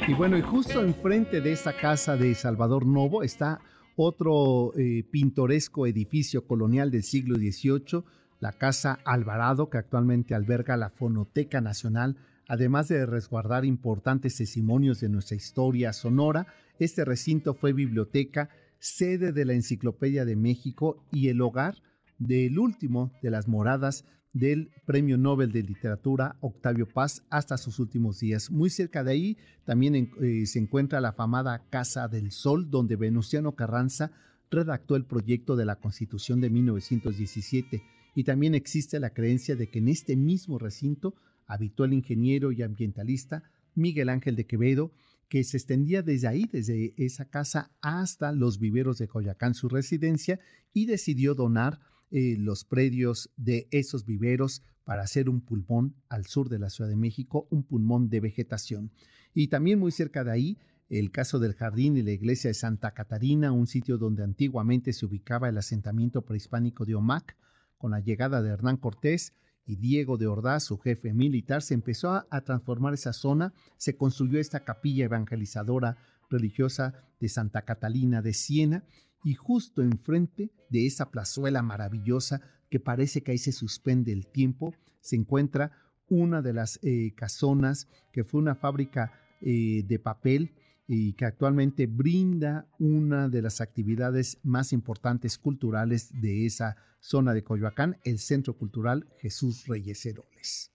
Y 0.09 0.15
bueno, 0.15 0.39
y 0.39 0.43
justo 0.43 0.83
enfrente 0.83 1.41
de 1.41 1.53
esta 1.53 1.77
casa 1.77 2.17
de 2.17 2.35
Salvador 2.35 2.87
Novo 2.87 3.23
está 3.23 3.61
otro 3.97 4.73
eh, 4.77 5.05
pintoresco 5.11 5.87
edificio 5.87 6.47
colonial 6.47 6.91
del 6.91 7.03
siglo 7.03 7.37
XVIII 7.37 8.05
la 8.43 8.53
Casa 8.53 8.99
Alvarado, 9.05 9.71
que 9.71 9.79
actualmente 9.79 10.35
alberga 10.35 10.77
la 10.77 10.91
Fonoteca 10.91 11.61
Nacional, 11.61 12.17
además 12.49 12.89
de 12.89 13.07
resguardar 13.07 13.65
importantes 13.65 14.37
testimonios 14.37 14.99
de 14.99 15.09
nuestra 15.09 15.37
historia 15.37 15.93
sonora, 15.93 16.49
este 16.81 17.05
recinto 17.05 17.55
fue 17.55 17.73
biblioteca, 17.73 18.51
sede 18.83 19.31
de 19.31 19.45
la 19.45 19.53
Enciclopedia 19.53 20.25
de 20.25 20.35
México 20.35 21.07
y 21.13 21.29
el 21.29 21.41
hogar 21.41 21.77
del 22.19 22.59
último 22.59 23.13
de 23.23 23.31
las 23.31 23.47
moradas 23.47 24.05
del 24.33 24.73
Premio 24.87 25.17
Nobel 25.17 25.53
de 25.53 25.63
Literatura 25.63 26.37
Octavio 26.41 26.89
Paz 26.89 27.23
hasta 27.31 27.59
sus 27.59 27.79
últimos 27.79 28.19
días. 28.19 28.51
Muy 28.51 28.71
cerca 28.71 29.05
de 29.05 29.13
ahí 29.13 29.39
también 29.65 30.11
eh, 30.21 30.47
se 30.47 30.59
encuentra 30.59 31.01
la 31.01 31.13
famada 31.13 31.63
Casa 31.71 32.09
del 32.09 32.33
Sol, 32.33 32.71
donde 32.71 32.97
Venustiano 32.97 33.53
Carranza 33.55 34.11
redactó 34.51 34.97
el 34.97 35.05
proyecto 35.05 35.55
de 35.55 35.65
la 35.65 35.77
Constitución 35.77 36.41
de 36.41 36.51
1917 36.51 37.85
y 38.17 38.25
también 38.25 38.57
existe 38.57 38.99
la 38.99 39.11
creencia 39.11 39.55
de 39.55 39.69
que 39.69 39.79
en 39.79 39.89
este 39.89 40.17
mismo 40.17 40.59
recinto 40.59 41.15
habitó 41.47 41.85
el 41.85 41.93
ingeniero 41.93 42.51
y 42.51 42.63
ambientalista 42.63 43.45
Miguel 43.77 44.09
Ángel 44.09 44.35
de 44.35 44.45
Quevedo, 44.45 44.91
que 45.33 45.45
se 45.45 45.57
extendía 45.57 46.03
desde 46.03 46.29
ahí, 46.29 46.45
desde 46.45 46.93
esa 46.99 47.25
casa 47.25 47.73
hasta 47.81 48.33
los 48.33 48.59
viveros 48.59 48.99
de 48.99 49.09
Coyacán, 49.09 49.55
su 49.55 49.71
residencia, 49.71 50.39
y 50.75 50.85
decidió 50.85 51.35
donar 51.35 51.81
eh, 52.11 52.37
los 52.39 52.67
predios 52.67 53.31
de 53.39 53.67
esos 53.71 54.05
viveros 54.05 54.63
para 54.85 55.01
hacer 55.01 55.31
un 55.31 55.41
pulmón 55.41 55.97
al 56.11 56.27
sur 56.27 56.51
de 56.51 56.59
la 56.59 56.69
Ciudad 56.69 56.91
de 56.91 56.97
México, 56.97 57.49
un 57.49 57.63
pulmón 57.63 58.11
de 58.11 58.21
vegetación. 58.21 58.93
Y 59.33 59.49
también 59.49 59.79
muy 59.79 59.91
cerca 59.91 60.23
de 60.23 60.33
ahí, 60.33 60.59
el 60.91 61.11
caso 61.11 61.39
del 61.39 61.55
jardín 61.55 61.97
y 61.97 62.03
la 62.03 62.13
iglesia 62.13 62.49
de 62.49 62.55
Santa 62.55 62.93
Catarina, 62.93 63.53
un 63.53 63.67
sitio 63.67 63.97
donde 63.97 64.25
antiguamente 64.25 64.93
se 64.93 65.07
ubicaba 65.07 65.49
el 65.49 65.57
asentamiento 65.57 66.27
prehispánico 66.27 66.85
de 66.85 66.95
Omac, 66.95 67.39
con 67.79 67.93
la 67.93 68.01
llegada 68.01 68.43
de 68.43 68.51
Hernán 68.51 68.77
Cortés 68.77 69.33
y 69.65 69.77
Diego 69.77 70.19
de 70.19 70.27
Ordaz, 70.27 70.65
su 70.65 70.79
jefe 70.79 71.13
militar, 71.13 71.63
se 71.63 71.75
empezó 71.75 72.11
a, 72.11 72.41
transformar 72.43 72.95
esa 72.95 73.13
zona, 73.13 73.53
se 73.77 73.97
construyó 73.97 74.39
esta 74.41 74.65
capilla 74.65 75.05
evangelizadora 75.05 75.97
religiosa 76.31 76.95
de 77.21 77.29
Santa 77.29 77.63
Catalina 77.63 78.23
de 78.23 78.33
Siena 78.33 78.85
y 79.25 79.35
justo 79.35 79.83
enfrente 79.83 80.51
de 80.69 80.87
esa 80.87 81.11
plazuela 81.11 81.63
maravillosa 81.63 82.41
que 82.71 82.81
parece 82.81 83.23
que 83.23 83.33
ahí 83.33 83.39
se 83.39 83.53
suspende 83.53 84.13
el 84.13 84.27
tiempo, 84.27 84.75
se 85.01 85.17
encuentra 85.17 85.73
una 86.09 86.43
de 86.43 86.53
las 86.53 86.81
eh, 86.83 87.13
casonas 87.15 87.89
que 88.13 88.25
fue 88.25 88.41
una 88.41 88.55
fábrica 88.55 89.13
eh, 89.41 89.83
de 89.87 89.99
papel 89.99 90.55
y 90.95 91.15
que 91.15 91.25
actualmente 91.25 91.87
brinda 91.87 92.67
una 92.79 93.31
de 93.31 93.41
las 93.41 93.63
actividades 93.63 94.37
más 94.43 94.75
importantes 94.75 95.39
culturales 95.39 96.11
de 96.21 96.45
esa 96.45 96.77
zona 97.01 97.33
de 97.33 97.43
Coyoacán, 97.43 97.97
el 98.05 98.19
Centro 98.19 98.59
Cultural 98.59 99.09
Jesús 99.17 99.67
Reyes 99.67 100.05
Heroles. 100.05 100.71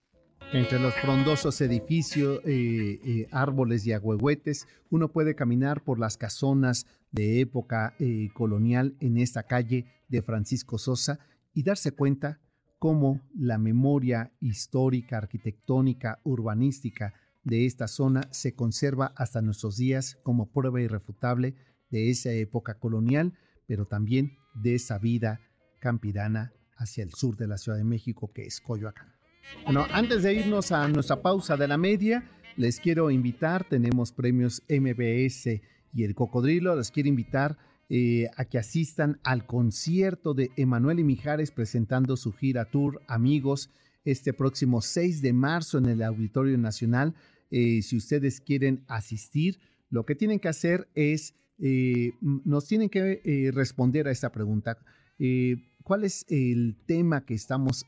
Entre 0.54 0.80
los 0.80 0.96
frondosos 0.96 1.62
edificios, 1.62 2.42
eh, 2.46 3.00
eh, 3.06 3.28
árboles 3.32 3.86
y 3.86 3.94
agüehuetes, 3.94 4.68
uno 4.90 5.10
puede 5.10 5.36
caminar 5.36 5.84
por 5.84 6.00
las 6.00 6.18
casonas 6.18 6.88
de 7.12 7.40
época 7.40 7.94
eh, 8.00 8.30
colonial 8.34 8.96
en 9.00 9.18
esta 9.18 9.44
calle 9.44 9.86
de 10.08 10.24
Francisco 10.24 10.80
Sosa 10.80 11.20
y 11.54 11.62
darse 11.62 11.92
cuenta 11.92 12.40
cómo 12.80 13.22
la 13.36 13.60
memoria 13.60 14.32
histórica, 14.40 15.20
arquitectónica, 15.20 16.22
urbanística 16.24 17.14
de 17.48 17.66
esta 17.66 17.88
zona 17.88 18.28
se 18.32 18.56
conserva 18.56 19.14
hasta 19.16 19.42
nuestros 19.42 19.78
días 19.78 20.20
como 20.24 20.52
prueba 20.52 20.82
irrefutable 20.82 21.56
de 21.90 22.10
esa 22.10 22.32
época 22.34 22.78
colonial, 22.78 23.34
pero 23.68 23.86
también 23.86 24.38
de 24.54 24.76
esa 24.76 24.98
vida 24.98 25.40
campirana 25.80 26.52
hacia 26.76 27.06
el 27.06 27.14
sur 27.14 27.38
de 27.38 27.48
la 27.48 27.58
Ciudad 27.58 27.78
de 27.78 27.86
México 27.86 28.32
que 28.34 28.44
es 28.44 28.60
Coyoacán. 28.60 29.14
Bueno, 29.64 29.88
antes 29.94 30.24
de 30.24 30.34
irnos 30.34 30.74
a 30.74 30.90
nuestra 30.90 31.22
pausa 31.22 31.56
de 31.56 31.70
la 31.70 31.78
media, 31.78 32.30
les 32.58 32.82
quiero 32.82 33.10
invitar, 33.12 33.64
tenemos 33.64 34.12
premios 34.12 34.62
MBS 34.68 35.62
y 35.94 36.04
el 36.04 36.16
Cocodrilo, 36.16 36.76
les 36.76 36.92
quiero 36.92 37.08
invitar 37.08 37.58
eh, 37.90 38.28
a 38.36 38.44
que 38.44 38.58
asistan 38.58 39.22
al 39.24 39.46
concierto 39.46 40.34
de 40.34 40.52
Emanuel 40.58 41.00
y 41.00 41.06
Mijares 41.06 41.52
presentando 41.52 42.18
su 42.18 42.34
gira 42.34 42.66
Tour 42.66 43.02
Amigos 43.08 43.70
este 44.04 44.34
próximo 44.34 44.82
6 44.82 45.22
de 45.22 45.34
marzo 45.34 45.78
en 45.78 45.86
el 45.88 46.04
Auditorio 46.04 46.58
Nacional. 46.58 47.14
Eh, 47.52 47.82
si 47.82 47.98
ustedes 47.98 48.42
quieren 48.42 48.84
asistir, 48.88 49.60
lo 49.90 50.06
que 50.06 50.16
tienen 50.16 50.40
que 50.40 50.50
hacer 50.50 50.88
es, 50.96 51.36
eh, 51.60 52.12
nos 52.22 52.68
tienen 52.68 52.90
que 52.90 53.52
responder 53.54 54.08
a 54.08 54.12
esta 54.12 54.32
pregunta. 54.32 54.78
¿Cuál 55.84 56.04
es 56.04 56.26
el 56.30 56.76
tema 56.86 57.26
que 57.26 57.34
estamos 57.34 57.86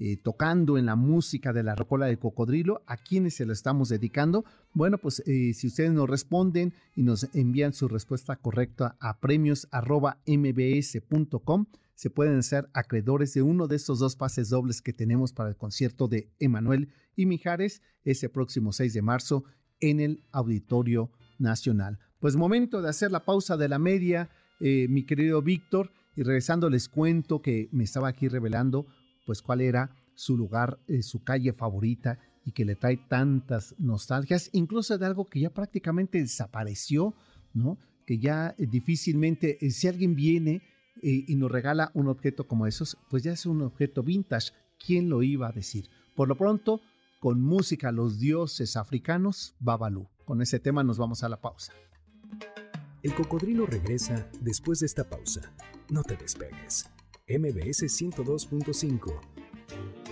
eh, 0.00 0.16
tocando 0.16 0.78
en 0.78 0.86
la 0.86 0.94
música 0.94 1.52
de 1.52 1.64
la 1.64 1.74
rocola 1.74 2.06
de 2.06 2.18
cocodrilo, 2.18 2.84
a 2.86 2.96
quienes 2.96 3.34
se 3.34 3.44
lo 3.44 3.52
estamos 3.52 3.88
dedicando. 3.88 4.44
Bueno, 4.72 4.98
pues 4.98 5.24
eh, 5.26 5.52
si 5.54 5.66
ustedes 5.66 5.90
nos 5.90 6.08
responden 6.08 6.72
y 6.94 7.02
nos 7.02 7.28
envían 7.34 7.72
su 7.72 7.88
respuesta 7.88 8.36
correcta 8.36 8.96
a 9.00 9.18
premios.mbs.com, 9.18 11.66
se 11.96 12.10
pueden 12.10 12.44
ser 12.44 12.70
acreedores 12.74 13.34
de 13.34 13.42
uno 13.42 13.66
de 13.66 13.74
estos 13.74 13.98
dos 13.98 14.14
pases 14.14 14.50
dobles 14.50 14.82
que 14.82 14.92
tenemos 14.92 15.32
para 15.32 15.48
el 15.48 15.56
concierto 15.56 16.06
de 16.06 16.30
Emanuel 16.38 16.90
y 17.16 17.26
Mijares 17.26 17.82
ese 18.04 18.28
próximo 18.28 18.72
6 18.72 18.94
de 18.94 19.02
marzo 19.02 19.42
en 19.80 19.98
el 19.98 20.22
Auditorio 20.30 21.10
Nacional. 21.38 21.98
Pues 22.20 22.36
momento 22.36 22.82
de 22.82 22.88
hacer 22.88 23.10
la 23.10 23.24
pausa 23.24 23.56
de 23.56 23.68
la 23.68 23.80
media, 23.80 24.30
eh, 24.60 24.86
mi 24.88 25.04
querido 25.06 25.42
Víctor, 25.42 25.90
y 26.14 26.22
regresando 26.22 26.70
les 26.70 26.88
cuento 26.88 27.42
que 27.42 27.68
me 27.72 27.82
estaba 27.82 28.06
aquí 28.06 28.28
revelando 28.28 28.86
pues 29.28 29.42
cuál 29.42 29.60
era 29.60 29.90
su 30.14 30.38
lugar, 30.38 30.80
eh, 30.88 31.02
su 31.02 31.22
calle 31.22 31.52
favorita 31.52 32.18
y 32.46 32.52
que 32.52 32.64
le 32.64 32.76
trae 32.76 32.96
tantas 32.96 33.74
nostalgias, 33.78 34.48
incluso 34.54 34.96
de 34.96 35.04
algo 35.04 35.26
que 35.26 35.40
ya 35.40 35.50
prácticamente 35.50 36.18
desapareció, 36.18 37.12
¿no? 37.52 37.76
Que 38.06 38.18
ya 38.18 38.54
eh, 38.56 38.66
difícilmente, 38.66 39.58
eh, 39.60 39.70
si 39.70 39.86
alguien 39.86 40.16
viene 40.16 40.62
y 41.02 41.36
nos 41.36 41.52
regala 41.52 41.90
un 41.92 42.08
objeto 42.08 42.48
como 42.48 42.66
esos, 42.66 42.96
pues 43.10 43.22
ya 43.22 43.32
es 43.32 43.44
un 43.44 43.60
objeto 43.60 44.02
vintage. 44.02 44.52
¿Quién 44.82 45.10
lo 45.10 45.22
iba 45.22 45.46
a 45.46 45.52
decir? 45.52 45.90
Por 46.16 46.26
lo 46.26 46.38
pronto, 46.38 46.80
con 47.20 47.42
música 47.42 47.92
Los 47.92 48.18
dioses 48.18 48.78
africanos, 48.78 49.54
Babalú. 49.60 50.08
Con 50.24 50.40
ese 50.40 50.58
tema 50.58 50.82
nos 50.82 50.96
vamos 50.96 51.22
a 51.22 51.28
la 51.28 51.42
pausa. 51.42 51.74
El 53.02 53.14
cocodrilo 53.14 53.66
regresa 53.66 54.26
después 54.40 54.80
de 54.80 54.86
esta 54.86 55.04
pausa. 55.04 55.52
No 55.90 56.02
te 56.02 56.16
despegues. 56.16 56.88
MBS 57.28 57.82
102.5. 57.82 59.20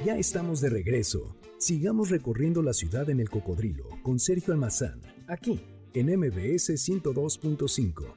Ya 0.05 0.19
estamos 0.19 0.61
de 0.61 0.69
regreso. 0.69 1.35
Sigamos 1.59 2.11
recorriendo 2.11 2.63
la 2.63 2.75
ciudad 2.75 3.09
en 3.09 3.21
el 3.21 3.31
cocodrilo 3.31 3.89
con 4.03 4.19
Sergio 4.19 4.53
Almazán, 4.53 5.01
aquí 5.27 5.63
en 5.95 6.09
MBS 6.19 6.71
102.5. 6.71 8.15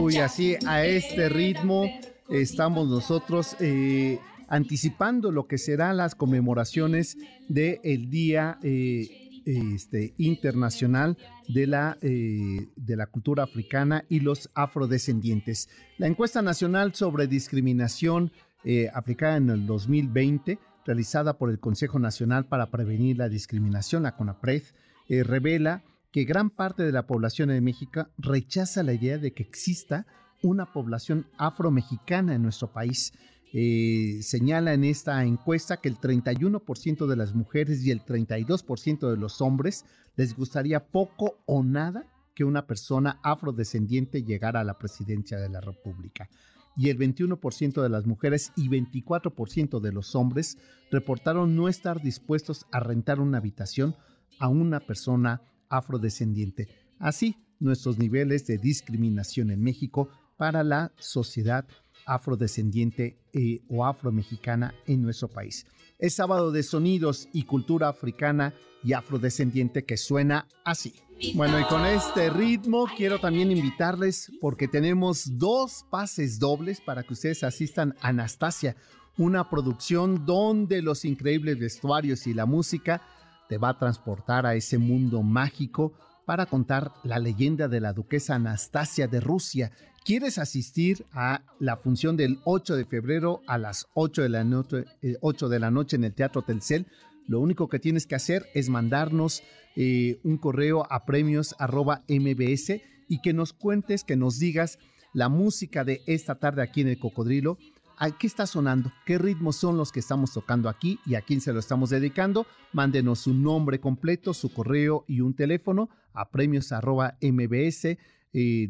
Uy, 0.00 0.16
así 0.16 0.56
a 0.66 0.86
este 0.86 1.28
ritmo 1.28 1.84
estamos 2.30 2.88
nosotros 2.88 3.54
eh, 3.60 4.18
anticipando 4.48 5.30
lo 5.30 5.46
que 5.46 5.58
serán 5.58 5.98
las 5.98 6.14
conmemoraciones 6.14 7.18
del 7.48 8.08
Día 8.08 8.58
eh, 8.62 9.23
este, 9.46 10.14
internacional 10.18 11.16
de 11.48 11.66
la, 11.66 11.98
eh, 12.02 12.68
de 12.76 12.96
la 12.96 13.06
cultura 13.06 13.44
africana 13.44 14.04
y 14.08 14.20
los 14.20 14.50
afrodescendientes. 14.54 15.68
La 15.98 16.06
encuesta 16.06 16.42
nacional 16.42 16.94
sobre 16.94 17.26
discriminación 17.26 18.32
eh, 18.64 18.88
aplicada 18.94 19.36
en 19.36 19.50
el 19.50 19.66
2020, 19.66 20.58
realizada 20.86 21.36
por 21.36 21.50
el 21.50 21.60
Consejo 21.60 21.98
Nacional 21.98 22.46
para 22.46 22.70
Prevenir 22.70 23.18
la 23.18 23.28
Discriminación, 23.28 24.04
la 24.04 24.16
CONAPRED, 24.16 24.62
eh, 25.08 25.22
revela 25.22 25.82
que 26.10 26.24
gran 26.24 26.48
parte 26.48 26.82
de 26.82 26.92
la 26.92 27.06
población 27.06 27.50
de 27.50 27.60
México 27.60 28.06
rechaza 28.16 28.82
la 28.82 28.94
idea 28.94 29.18
de 29.18 29.32
que 29.32 29.42
exista 29.42 30.06
una 30.42 30.72
población 30.72 31.26
afromexicana 31.36 32.34
en 32.34 32.42
nuestro 32.42 32.72
país. 32.72 33.12
Eh, 33.56 34.18
señala 34.22 34.74
en 34.74 34.82
esta 34.82 35.24
encuesta 35.24 35.76
que 35.76 35.88
el 35.88 35.96
31% 35.96 37.06
de 37.06 37.14
las 37.14 37.36
mujeres 37.36 37.86
y 37.86 37.92
el 37.92 38.04
32% 38.04 39.08
de 39.08 39.16
los 39.16 39.40
hombres 39.40 39.84
les 40.16 40.34
gustaría 40.34 40.84
poco 40.88 41.38
o 41.46 41.62
nada 41.62 42.04
que 42.34 42.42
una 42.42 42.66
persona 42.66 43.20
afrodescendiente 43.22 44.24
llegara 44.24 44.58
a 44.58 44.64
la 44.64 44.76
presidencia 44.76 45.38
de 45.38 45.48
la 45.48 45.60
República. 45.60 46.28
Y 46.76 46.90
el 46.90 46.98
21% 46.98 47.80
de 47.80 47.88
las 47.88 48.06
mujeres 48.06 48.50
y 48.56 48.68
24% 48.68 49.78
de 49.78 49.92
los 49.92 50.16
hombres 50.16 50.58
reportaron 50.90 51.54
no 51.54 51.68
estar 51.68 52.02
dispuestos 52.02 52.66
a 52.72 52.80
rentar 52.80 53.20
una 53.20 53.38
habitación 53.38 53.94
a 54.40 54.48
una 54.48 54.80
persona 54.80 55.42
afrodescendiente. 55.68 56.66
Así, 56.98 57.36
nuestros 57.60 57.98
niveles 57.98 58.48
de 58.48 58.58
discriminación 58.58 59.52
en 59.52 59.62
México 59.62 60.08
para 60.36 60.64
la 60.64 60.92
sociedad 60.98 61.68
afrodescendiente 62.06 63.18
eh, 63.32 63.60
o 63.68 63.84
afromexicana 63.84 64.74
en 64.86 65.02
nuestro 65.02 65.28
país. 65.28 65.66
Es 65.98 66.14
sábado 66.14 66.52
de 66.52 66.62
sonidos 66.62 67.28
y 67.32 67.44
cultura 67.44 67.88
africana 67.88 68.54
y 68.82 68.92
afrodescendiente 68.92 69.84
que 69.84 69.96
suena 69.96 70.46
así. 70.64 70.94
Bueno, 71.34 71.58
y 71.58 71.64
con 71.64 71.86
este 71.86 72.28
ritmo 72.28 72.86
quiero 72.96 73.18
también 73.18 73.50
invitarles 73.50 74.30
porque 74.40 74.68
tenemos 74.68 75.38
dos 75.38 75.84
pases 75.90 76.38
dobles 76.38 76.80
para 76.80 77.02
que 77.02 77.14
ustedes 77.14 77.44
asistan 77.44 77.94
a 78.00 78.08
Anastasia, 78.08 78.76
una 79.16 79.48
producción 79.48 80.26
donde 80.26 80.82
los 80.82 81.04
increíbles 81.04 81.58
vestuarios 81.58 82.26
y 82.26 82.34
la 82.34 82.46
música 82.46 83.00
te 83.48 83.58
va 83.58 83.70
a 83.70 83.78
transportar 83.78 84.44
a 84.44 84.54
ese 84.54 84.76
mundo 84.76 85.22
mágico 85.22 85.92
para 86.26 86.46
contar 86.46 86.92
la 87.04 87.18
leyenda 87.18 87.68
de 87.68 87.80
la 87.80 87.92
duquesa 87.92 88.34
Anastasia 88.34 89.06
de 89.06 89.20
Rusia 89.20 89.72
¿Quieres 90.04 90.36
asistir 90.36 91.06
a 91.12 91.40
la 91.58 91.78
función 91.78 92.18
del 92.18 92.38
8 92.44 92.76
de 92.76 92.84
febrero 92.84 93.40
a 93.46 93.56
las 93.56 93.86
8 93.94 94.20
de 94.20 94.28
la 94.28 94.44
noche, 94.44 94.84
8 95.22 95.46
eh, 95.46 95.48
de 95.48 95.58
la 95.58 95.70
noche 95.70 95.96
en 95.96 96.04
el 96.04 96.12
Teatro 96.12 96.42
Telcel? 96.42 96.86
Lo 97.26 97.40
único 97.40 97.70
que 97.70 97.78
tienes 97.78 98.06
que 98.06 98.14
hacer 98.14 98.44
es 98.52 98.68
mandarnos 98.68 99.42
eh, 99.76 100.20
un 100.22 100.36
correo 100.36 100.86
a 100.90 101.06
premios.mbs 101.06 102.72
y 103.08 103.22
que 103.22 103.32
nos 103.32 103.54
cuentes, 103.54 104.04
que 104.04 104.16
nos 104.16 104.38
digas 104.38 104.78
la 105.14 105.30
música 105.30 105.84
de 105.84 106.02
esta 106.04 106.34
tarde 106.34 106.60
aquí 106.60 106.82
en 106.82 106.88
el 106.88 106.98
Cocodrilo. 106.98 107.56
¿A 107.96 108.10
qué 108.10 108.26
está 108.26 108.46
sonando? 108.46 108.92
¿Qué 109.06 109.16
ritmos 109.16 109.56
son 109.56 109.78
los 109.78 109.90
que 109.90 110.00
estamos 110.00 110.34
tocando 110.34 110.68
aquí 110.68 111.00
y 111.06 111.14
a 111.14 111.22
quién 111.22 111.40
se 111.40 111.54
lo 111.54 111.60
estamos 111.60 111.88
dedicando? 111.88 112.46
Mándenos 112.74 113.20
su 113.20 113.32
nombre 113.32 113.80
completo, 113.80 114.34
su 114.34 114.52
correo 114.52 115.06
y 115.08 115.22
un 115.22 115.32
teléfono 115.32 115.88
a 116.12 116.30
premios.mbs 116.30 117.96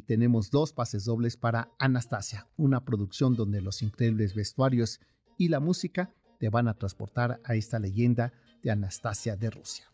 tenemos 0.06 0.50
dos 0.50 0.74
pases 0.74 1.06
dobles 1.06 1.38
para 1.38 1.70
Anastasia, 1.78 2.46
una 2.56 2.84
producción 2.84 3.34
donde 3.34 3.62
los 3.62 3.80
increíbles 3.80 4.34
vestuarios 4.34 5.00
y 5.38 5.48
la 5.48 5.58
música 5.58 6.12
te 6.38 6.50
van 6.50 6.68
a 6.68 6.74
transportar 6.74 7.40
a 7.44 7.54
esta 7.54 7.78
leyenda 7.78 8.32
de 8.62 8.70
Anastasia 8.70 9.36
de 9.36 9.50
Rusia. 9.50 9.86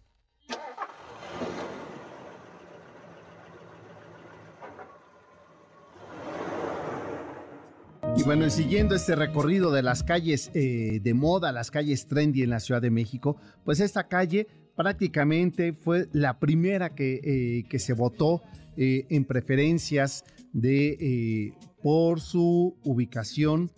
Y 8.16 8.24
bueno, 8.24 8.50
siguiendo 8.50 8.96
este 8.96 9.14
recorrido 9.14 9.70
de 9.70 9.82
las 9.82 10.02
calles 10.02 10.50
eh, 10.52 11.00
de 11.00 11.14
moda, 11.14 11.52
las 11.52 11.70
calles 11.70 12.06
trendy 12.06 12.42
en 12.42 12.50
la 12.50 12.60
Ciudad 12.60 12.82
de 12.82 12.90
México, 12.90 13.36
pues 13.64 13.78
esta 13.80 14.08
calle 14.08 14.48
prácticamente 14.74 15.72
fue 15.72 16.08
la 16.12 16.38
primera 16.38 16.94
que, 16.94 17.20
eh, 17.22 17.64
que 17.68 17.78
se 17.78 17.92
votó 17.92 18.42
eh, 18.82 19.06
en 19.10 19.26
preferencias 19.26 20.24
de, 20.54 20.96
eh, 20.98 21.54
por 21.82 22.18
su 22.18 22.78
ubicación, 22.82 23.70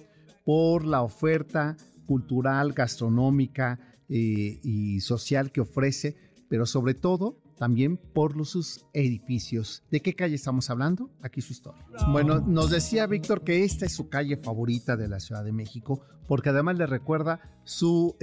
por 0.45 0.85
la 0.85 1.03
oferta 1.03 1.77
cultural, 2.07 2.73
gastronómica 2.73 3.81
eh, 4.09 4.61
y 4.63 5.01
social 5.01 5.51
que 5.51 5.61
ofrece, 5.61 6.15
pero 6.49 6.67
sobre 6.67 6.95
todo 6.95 7.37
también 7.59 7.97
por 7.97 8.47
sus 8.47 8.87
edificios. 8.93 9.83
¿De 9.91 9.99
qué 9.99 10.15
calle 10.15 10.37
estamos 10.37 10.71
hablando? 10.71 11.11
Aquí 11.21 11.41
su 11.41 11.53
historia. 11.53 11.85
Bueno, 12.13 12.39
nos 12.39 12.71
decía 12.71 13.09
Víctor 13.09 13.43
que 13.43 13.65
esta 13.65 13.87
es 13.87 13.93
su 13.93 14.09
calle 14.09 14.37
favorita 14.37 14.97
de 14.97 15.09
la 15.09 15.19
Ciudad 15.19 15.43
de 15.43 15.51
México, 15.51 16.03
porque 16.29 16.51
además 16.51 16.79
le 16.79 16.87
recuerda 16.87 17.41
su, 17.65 18.15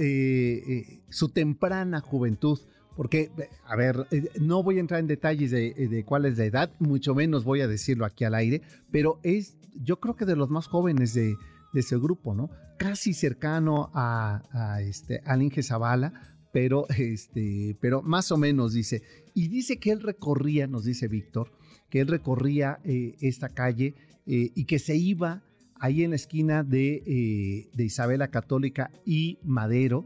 su 1.10 1.28
temprana 1.28 2.00
juventud. 2.00 2.58
Porque, 3.00 3.30
a 3.64 3.76
ver, 3.76 4.06
eh, 4.10 4.28
no 4.42 4.62
voy 4.62 4.76
a 4.76 4.80
entrar 4.80 5.00
en 5.00 5.06
detalles 5.06 5.52
de, 5.52 6.04
cuál 6.04 6.26
es 6.26 6.36
la 6.36 6.44
edad, 6.44 6.70
mucho 6.80 7.14
menos 7.14 7.44
voy 7.44 7.62
a 7.62 7.66
decirlo 7.66 8.04
aquí 8.04 8.24
al 8.24 8.34
aire, 8.34 8.60
pero 8.90 9.20
es, 9.22 9.56
yo 9.74 10.00
creo 10.00 10.16
que 10.16 10.26
de 10.26 10.36
los 10.36 10.50
más 10.50 10.66
jóvenes 10.66 11.14
de, 11.14 11.34
ese 11.72 11.96
grupo, 11.96 12.34
¿no? 12.34 12.50
Casi 12.76 13.14
cercano 13.14 13.90
a, 13.94 14.42
a 14.52 14.82
este, 14.82 15.22
Zavala, 15.62 16.12
pero, 16.52 16.84
este, 16.90 17.74
pero 17.80 18.02
más 18.02 18.30
o 18.32 18.36
menos 18.36 18.74
dice. 18.74 19.02
Y 19.32 19.48
dice 19.48 19.78
que 19.78 19.92
él 19.92 20.02
recorría, 20.02 20.66
nos 20.66 20.84
dice 20.84 21.08
Víctor, 21.08 21.52
que 21.88 22.00
él 22.00 22.06
recorría 22.06 22.80
eh, 22.84 23.16
esta 23.22 23.48
calle 23.48 23.94
eh, 24.26 24.50
y 24.54 24.66
que 24.66 24.78
se 24.78 24.96
iba 24.96 25.42
ahí 25.76 26.04
en 26.04 26.10
la 26.10 26.16
esquina 26.16 26.64
de, 26.64 27.02
eh, 27.06 27.70
de 27.72 27.82
Isabela 27.82 28.28
Católica 28.28 28.90
y 29.06 29.38
Madero, 29.42 30.04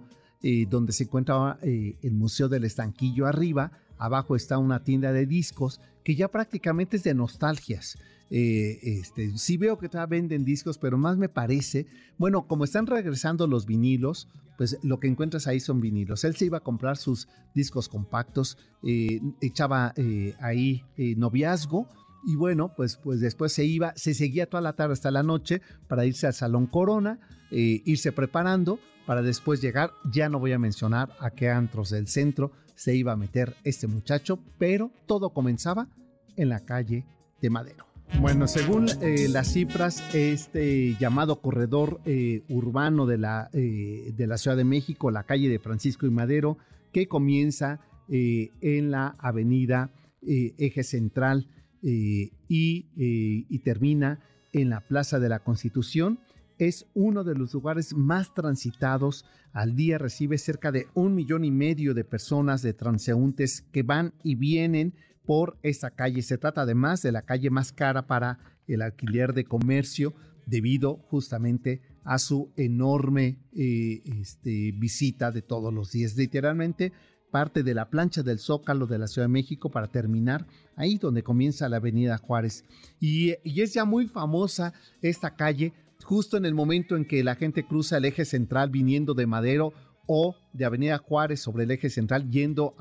donde 0.68 0.92
se 0.92 1.04
encuentra 1.04 1.58
el 1.62 2.12
Museo 2.12 2.48
del 2.48 2.64
Estanquillo 2.64 3.26
arriba. 3.26 3.72
Abajo 3.96 4.36
está 4.36 4.58
una 4.58 4.84
tienda 4.84 5.12
de 5.12 5.24
discos 5.24 5.80
que 6.04 6.14
ya 6.14 6.28
prácticamente 6.28 6.98
es 6.98 7.02
de 7.02 7.14
nostalgias. 7.14 7.96
este, 8.30 9.38
sí 9.38 9.56
veo 9.56 9.78
que 9.78 9.88
todavía 9.88 10.18
venden 10.18 10.44
discos, 10.44 10.76
pero 10.76 10.98
más 10.98 11.16
me 11.16 11.28
parece, 11.28 11.86
bueno, 12.18 12.46
como 12.46 12.64
están 12.64 12.86
regresando 12.86 13.46
los 13.46 13.64
vinilos, 13.64 14.28
pues 14.56 14.78
lo 14.82 15.00
que 15.00 15.08
encuentras 15.08 15.46
ahí 15.46 15.60
son 15.60 15.80
vinilos. 15.80 16.24
Él 16.24 16.36
se 16.36 16.46
iba 16.46 16.58
a 16.58 16.62
comprar 16.62 16.96
sus 16.96 17.28
discos 17.54 17.88
compactos, 17.88 18.58
eh, 18.82 19.20
echaba 19.40 19.92
eh, 19.96 20.34
ahí 20.40 20.84
eh, 20.96 21.14
noviazgo 21.16 21.88
y 22.26 22.36
bueno, 22.36 22.72
pues, 22.76 22.96
pues 22.96 23.20
después 23.20 23.52
se 23.52 23.64
iba, 23.64 23.92
se 23.96 24.14
seguía 24.14 24.48
toda 24.48 24.62
la 24.62 24.74
tarde 24.74 24.94
hasta 24.94 25.10
la 25.10 25.22
noche 25.22 25.60
para 25.88 26.06
irse 26.06 26.26
al 26.26 26.34
Salón 26.34 26.66
Corona, 26.66 27.20
irse 27.50 28.10
preparando 28.10 28.80
para 29.06 29.22
después 29.22 29.60
llegar, 29.60 29.92
ya 30.10 30.28
no 30.28 30.38
voy 30.38 30.52
a 30.52 30.58
mencionar 30.58 31.10
a 31.20 31.30
qué 31.30 31.50
antros 31.50 31.90
del 31.90 32.08
centro 32.08 32.52
se 32.74 32.94
iba 32.94 33.12
a 33.12 33.16
meter 33.16 33.54
este 33.64 33.86
muchacho, 33.86 34.38
pero 34.58 34.90
todo 35.06 35.30
comenzaba 35.30 35.88
en 36.36 36.48
la 36.48 36.60
calle 36.60 37.04
de 37.40 37.50
Madero. 37.50 37.86
Bueno, 38.20 38.46
según 38.46 38.86
eh, 39.00 39.28
las 39.28 39.52
cifras, 39.52 40.02
este 40.14 40.96
llamado 41.00 41.40
corredor 41.40 42.00
eh, 42.04 42.42
urbano 42.48 43.06
de 43.06 43.18
la, 43.18 43.50
eh, 43.52 44.12
de 44.16 44.26
la 44.26 44.38
Ciudad 44.38 44.56
de 44.56 44.64
México, 44.64 45.10
la 45.10 45.24
calle 45.24 45.48
de 45.48 45.58
Francisco 45.58 46.06
y 46.06 46.10
Madero, 46.10 46.58
que 46.92 47.08
comienza 47.08 47.80
en 48.06 48.90
la 48.90 49.16
avenida 49.18 49.90
Eje 50.20 50.84
Central 50.84 51.48
y, 51.80 53.58
termina 53.64 54.20
en 54.52 54.68
la 54.68 54.80
Plaza 54.80 55.18
de 55.18 55.30
la 55.30 55.38
Constitución, 55.38 56.20
es 56.58 56.86
uno 56.94 57.24
de 57.24 57.34
los 57.34 57.54
lugares 57.54 57.94
más 57.94 58.34
transitados. 58.34 59.24
Al 59.52 59.74
día 59.74 59.98
recibe 59.98 60.38
cerca 60.38 60.72
de 60.72 60.86
un 60.94 61.14
millón 61.14 61.44
y 61.44 61.50
medio 61.50 61.94
de 61.94 62.04
personas, 62.04 62.62
de 62.62 62.74
transeúntes 62.74 63.62
que 63.72 63.82
van 63.82 64.14
y 64.22 64.34
vienen 64.34 64.94
por 65.24 65.58
esta 65.62 65.90
calle. 65.90 66.22
Se 66.22 66.38
trata 66.38 66.62
además 66.62 67.02
de 67.02 67.12
la 67.12 67.22
calle 67.22 67.50
más 67.50 67.72
cara 67.72 68.06
para 68.06 68.38
el 68.66 68.82
alquiler 68.82 69.32
de 69.32 69.44
comercio 69.44 70.14
debido 70.46 70.96
justamente 71.08 71.80
a 72.04 72.18
su 72.18 72.52
enorme 72.56 73.38
eh, 73.52 74.02
este, 74.20 74.72
visita 74.72 75.30
de 75.30 75.42
todos 75.42 75.72
los 75.72 75.92
días. 75.92 76.16
Literalmente 76.16 76.92
parte 77.34 77.64
de 77.64 77.74
la 77.74 77.90
plancha 77.90 78.22
del 78.22 78.38
Zócalo 78.38 78.86
de 78.86 78.96
la 78.96 79.08
Ciudad 79.08 79.26
de 79.26 79.32
México 79.32 79.68
para 79.68 79.88
terminar 79.88 80.46
ahí 80.76 80.98
donde 80.98 81.24
comienza 81.24 81.68
la 81.68 81.78
Avenida 81.78 82.16
Juárez. 82.16 82.64
Y 83.00 83.34
es 83.44 83.74
ya 83.74 83.84
muy 83.84 84.06
famosa 84.06 84.72
esta 85.02 85.34
calle 85.34 85.72
justo 86.04 86.36
en 86.36 86.44
el 86.44 86.54
momento 86.54 86.96
en 86.96 87.04
que 87.04 87.24
la 87.24 87.34
gente 87.34 87.66
cruza 87.66 87.96
el 87.96 88.04
eje 88.04 88.24
central 88.24 88.70
viniendo 88.70 89.14
de 89.14 89.26
Madero 89.26 89.72
o 90.06 90.36
de 90.52 90.64
Avenida 90.64 90.98
Juárez 90.98 91.40
sobre 91.40 91.64
el 91.64 91.70
eje 91.70 91.90
central 91.90 92.30
yendo 92.30 92.74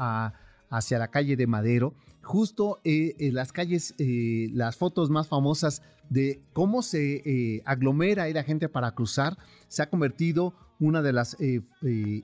hacia 0.70 1.00
la 1.00 1.08
calle 1.08 1.36
de 1.36 1.48
Madero 1.48 1.96
justo 2.24 2.80
en 2.84 3.14
eh, 3.20 3.32
las 3.32 3.52
calles, 3.52 3.94
eh, 4.00 4.50
las 4.54 4.78
fotos 4.78 5.10
más 5.10 5.28
famosas 5.28 5.84
de 6.10 6.42
cómo 6.54 6.82
se 6.82 7.22
eh, 7.26 7.62
aglomera 7.66 8.28
la 8.30 8.44
gente 8.44 8.70
para 8.70 8.96
cruzar, 8.96 9.38
se 9.68 9.84
ha 9.84 9.90
convertido 9.90 10.54
una 10.80 11.02
de 11.02 11.14
las 11.14 11.38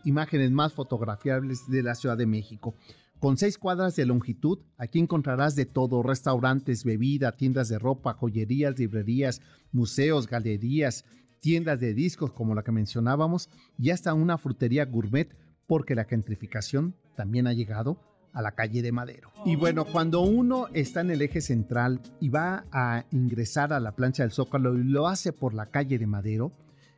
imágenes 0.03 0.51
más 0.51 0.73
fotografiables 0.73 1.69
de 1.69 1.81
la 1.81 1.95
Ciudad 1.95 2.17
de 2.17 2.25
México. 2.25 2.75
Con 3.19 3.35
seis 3.35 3.57
cuadras 3.57 3.97
de 3.97 4.05
longitud, 4.05 4.59
aquí 4.77 4.99
encontrarás 4.99 5.53
de 5.55 5.65
todo, 5.65 6.01
restaurantes, 6.03 6.85
bebida, 6.85 7.35
tiendas 7.35 7.67
de 7.67 7.77
ropa, 7.77 8.13
joyerías, 8.13 8.79
librerías, 8.79 9.41
museos, 9.73 10.27
galerías, 10.27 11.03
tiendas 11.41 11.81
de 11.81 11.93
discos 11.93 12.31
como 12.31 12.55
la 12.55 12.63
que 12.63 12.71
mencionábamos, 12.71 13.49
y 13.77 13.89
hasta 13.89 14.13
una 14.13 14.37
frutería 14.37 14.85
gourmet, 14.85 15.35
porque 15.67 15.95
la 15.95 16.05
gentrificación 16.05 16.95
también 17.17 17.45
ha 17.47 17.53
llegado 17.53 17.99
a 18.31 18.41
la 18.41 18.53
calle 18.53 18.81
de 18.81 18.93
Madero. 18.93 19.31
Y 19.45 19.57
bueno, 19.57 19.83
cuando 19.83 20.21
uno 20.21 20.67
está 20.73 21.01
en 21.01 21.11
el 21.11 21.21
eje 21.21 21.41
central 21.41 22.01
y 22.21 22.29
va 22.29 22.65
a 22.71 23.05
ingresar 23.11 23.73
a 23.73 23.81
la 23.81 23.95
plancha 23.97 24.23
del 24.23 24.31
Zócalo 24.31 24.77
y 24.77 24.83
lo 24.83 25.07
hace 25.07 25.33
por 25.33 25.53
la 25.53 25.65
calle 25.71 25.99
de 25.99 26.07
Madero, 26.07 26.53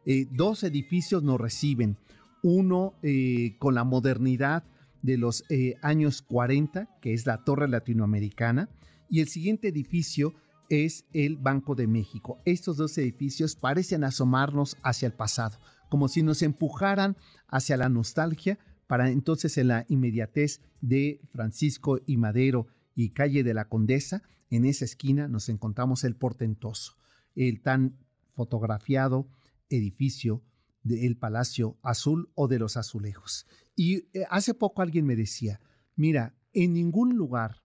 eh, 0.06 0.28
dos 0.32 0.64
edificios 0.64 1.24
nos 1.24 1.42
reciben. 1.42 1.98
Uno 2.44 2.94
eh, 3.02 3.56
con 3.60 3.74
la 3.74 3.84
modernidad 3.84 4.64
de 5.02 5.18
los 5.18 5.44
eh, 5.50 5.76
años 5.82 6.22
40, 6.22 6.98
que 7.02 7.14
es 7.14 7.26
la 7.26 7.44
Torre 7.44 7.68
Latinoamericana, 7.68 8.70
y 9.10 9.20
el 9.20 9.28
siguiente 9.28 9.68
edificio 9.68 10.34
es 10.70 11.06
el 11.14 11.38
Banco 11.38 11.76
de 11.76 11.88
México. 11.88 12.42
Estos 12.46 12.78
dos 12.78 12.98
edificios 12.98 13.56
parecen 13.56 14.04
asomarnos 14.04 14.78
hacia 14.84 15.08
el 15.08 15.14
pasado, 15.14 15.60
como 15.90 16.08
si 16.08 16.24
nos 16.24 16.42
empujaran 16.42 17.18
hacia 17.48 17.78
la 17.78 17.90
nostalgia, 17.90 18.58
para 18.88 19.10
entonces 19.10 19.58
en 19.58 19.68
la 19.70 19.86
inmediatez 19.90 20.62
de 20.82 21.22
Francisco 21.30 22.00
y 22.06 22.18
Madero 22.18 22.68
y 22.96 23.10
calle 23.10 23.44
de 23.44 23.54
la 23.54 23.66
Condesa, 23.66 24.24
en 24.50 24.66
esa 24.66 24.86
esquina 24.86 25.28
nos 25.28 25.50
encontramos 25.50 26.04
el 26.04 26.16
portentoso, 26.16 26.98
el 27.36 27.62
tan 27.62 27.98
fotografiado 28.30 29.28
edificio 29.70 30.42
del 30.84 31.18
Palacio 31.18 31.78
Azul 31.82 32.32
o 32.36 32.48
de 32.48 32.60
los 32.60 32.78
Azulejos. 32.78 33.46
Y 33.76 34.08
eh, 34.14 34.26
hace 34.30 34.54
poco 34.54 34.82
alguien 34.82 35.06
me 35.06 35.16
decía, 35.16 35.60
mira, 35.96 36.36
en 36.54 36.74
ningún 36.74 37.16
lugar 37.16 37.64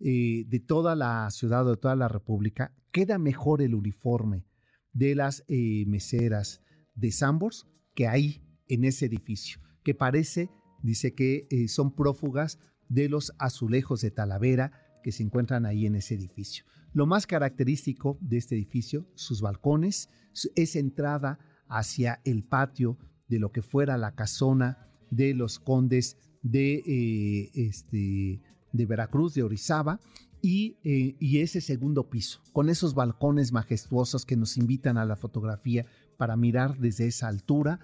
eh, 0.00 0.44
de 0.46 0.60
toda 0.60 0.94
la 0.96 1.30
ciudad 1.30 1.66
o 1.66 1.70
de 1.70 1.76
toda 1.76 1.96
la 1.96 2.08
República 2.08 2.74
queda 2.90 3.18
mejor 3.18 3.62
el 3.62 3.74
uniforme 3.74 4.46
de 4.92 5.14
las 5.14 5.44
eh, 5.48 5.84
meseras 5.86 6.60
de 6.94 7.12
Sambors 7.12 7.66
que 7.94 8.06
ahí, 8.06 8.42
en 8.68 8.84
ese 8.84 9.06
edificio 9.06 9.60
que 9.82 9.94
parece, 9.94 10.50
dice 10.82 11.14
que 11.14 11.46
son 11.68 11.94
prófugas 11.94 12.58
de 12.88 13.08
los 13.08 13.32
azulejos 13.38 14.00
de 14.00 14.10
Talavera 14.10 14.72
que 15.02 15.12
se 15.12 15.22
encuentran 15.22 15.66
ahí 15.66 15.86
en 15.86 15.96
ese 15.96 16.14
edificio. 16.14 16.64
Lo 16.92 17.06
más 17.06 17.26
característico 17.26 18.18
de 18.20 18.36
este 18.38 18.54
edificio, 18.54 19.06
sus 19.14 19.40
balcones, 19.40 20.08
es 20.54 20.76
entrada 20.76 21.38
hacia 21.76 22.20
el 22.24 22.44
patio 22.44 22.98
de 23.28 23.38
lo 23.38 23.52
que 23.52 23.62
fuera 23.62 23.96
la 23.96 24.14
casona 24.14 24.88
de 25.10 25.34
los 25.34 25.58
condes 25.58 26.16
de, 26.42 26.82
eh, 26.86 27.50
este, 27.54 28.40
de 28.72 28.86
Veracruz, 28.86 29.34
de 29.34 29.42
Orizaba, 29.42 30.00
y, 30.40 30.76
eh, 30.82 31.14
y, 31.20 31.38
ese 31.38 31.60
segundo 31.60 32.10
piso, 32.10 32.40
con 32.52 32.68
esos 32.68 32.94
balcones 32.94 33.52
majestuosos 33.52 34.26
que 34.26 34.36
nos 34.36 34.56
invitan 34.56 34.98
a 34.98 35.04
la 35.04 35.14
fotografía 35.14 35.86
para 36.16 36.36
mirar 36.36 36.78
desde 36.78 37.06
esa 37.06 37.28
altura 37.28 37.80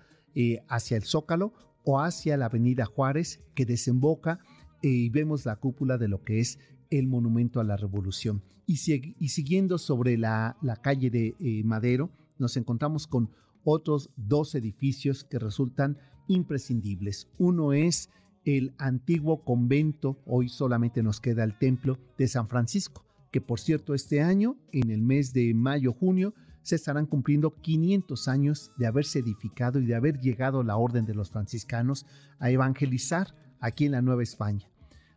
hacia 0.68 0.96
el 0.96 1.02
zócalo 1.02 1.52
o 1.84 2.00
hacia 2.00 2.36
la 2.36 2.46
avenida 2.46 2.84
Juárez 2.84 3.40
que 3.54 3.64
desemboca 3.64 4.40
eh, 4.82 4.88
y 4.88 5.08
vemos 5.08 5.46
la 5.46 5.56
cúpula 5.56 5.96
de 5.96 6.08
lo 6.08 6.22
que 6.22 6.40
es 6.40 6.58
el 6.90 7.06
monumento 7.06 7.60
a 7.60 7.64
la 7.64 7.78
revolución. 7.78 8.42
Y, 8.66 8.76
siguiendo 8.76 9.78
sobre 9.78 10.18
la, 10.18 10.56
calle 10.82 11.08
de 11.08 11.34
eh, 11.40 11.62
Madero, 11.64 12.10
nos 12.38 12.58
encontramos 12.58 13.06
con 13.06 13.30
otros 13.70 14.10
dos 14.16 14.54
edificios 14.54 15.24
que 15.24 15.38
resultan 15.38 15.98
imprescindibles. 16.26 17.28
Uno 17.36 17.74
es 17.74 18.10
el 18.44 18.72
antiguo 18.78 19.44
convento, 19.44 20.22
hoy 20.24 20.48
solamente 20.48 21.02
nos 21.02 21.20
queda 21.20 21.44
el 21.44 21.58
templo 21.58 21.98
de 22.16 22.28
San 22.28 22.48
Francisco, 22.48 23.04
que 23.30 23.42
por 23.42 23.60
cierto 23.60 23.94
este 23.94 24.22
año, 24.22 24.56
en 24.72 24.90
el 24.90 25.02
mes 25.02 25.34
de 25.34 25.52
mayo-junio, 25.52 26.32
se 26.62 26.76
estarán 26.76 27.04
cumpliendo 27.04 27.54
500 27.60 28.28
años 28.28 28.72
de 28.78 28.86
haberse 28.86 29.18
edificado 29.18 29.80
y 29.80 29.86
de 29.86 29.94
haber 29.94 30.18
llegado 30.18 30.62
la 30.62 30.76
orden 30.76 31.04
de 31.04 31.14
los 31.14 31.30
franciscanos 31.30 32.06
a 32.38 32.50
evangelizar 32.50 33.34
aquí 33.60 33.84
en 33.84 33.92
la 33.92 34.02
Nueva 34.02 34.22
España. 34.22 34.66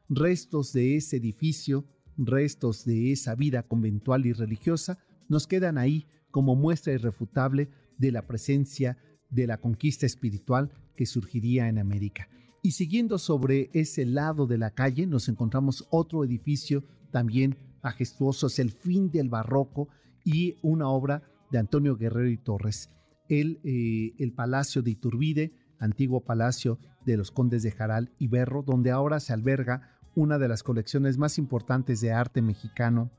Restos 0.10 0.74
de 0.74 0.98
ese 0.98 1.18
edificio, 1.18 1.86
restos 2.18 2.84
de 2.84 3.14
esa 3.14 3.36
vida 3.36 3.64
conventual 3.64 4.26
y 4.26 4.34
religiosa, 4.34 5.00
nos 5.30 5.48
quedan 5.48 5.78
ahí 5.78 6.06
como 6.32 6.56
muestra 6.56 6.94
irrefutable 6.94 7.70
de 8.02 8.12
la 8.12 8.26
presencia 8.26 8.98
de 9.30 9.48
la 9.48 9.58
conquista 9.58 10.08
espiritual 10.08 10.72
que 10.96 11.06
surgiría 11.06 11.70
en 11.70 11.78
América. 11.78 12.28
Y 12.64 12.72
siguiendo 12.72 13.18
sobre 13.18 13.70
ese 13.74 14.06
lado 14.06 14.48
de 14.48 14.58
la 14.58 14.72
calle 14.72 15.06
nos 15.06 15.30
encontramos 15.30 15.88
otro 15.92 16.26
edificio 16.26 16.84
también 17.12 17.58
majestuoso, 17.84 18.48
es 18.48 18.60
el 18.60 18.72
fin 18.72 19.12
del 19.12 19.30
barroco 19.30 19.88
y 20.26 20.58
una 20.62 20.90
obra 20.90 21.24
de 21.52 21.60
Antonio 21.60 21.96
Guerrero 21.96 22.30
y 22.30 22.38
Torres, 22.38 22.90
el, 23.30 23.60
eh, 23.64 24.14
el 24.20 24.34
Palacio 24.34 24.82
de 24.82 24.92
Iturbide, 24.92 25.54
antiguo 25.80 26.24
palacio 26.24 26.80
de 27.06 27.18
los 27.18 27.32
condes 27.32 27.64
de 27.64 27.72
Jaral 27.72 28.12
y 28.20 28.28
Berro, 28.28 28.64
donde 28.64 28.92
ahora 28.92 29.20
se 29.20 29.34
alberga 29.34 30.00
una 30.16 30.38
de 30.38 30.48
las 30.48 30.64
colecciones 30.64 31.18
más 31.18 31.38
importantes 31.38 32.02
de 32.02 32.12
arte 32.12 32.42
mexicano 32.42 33.12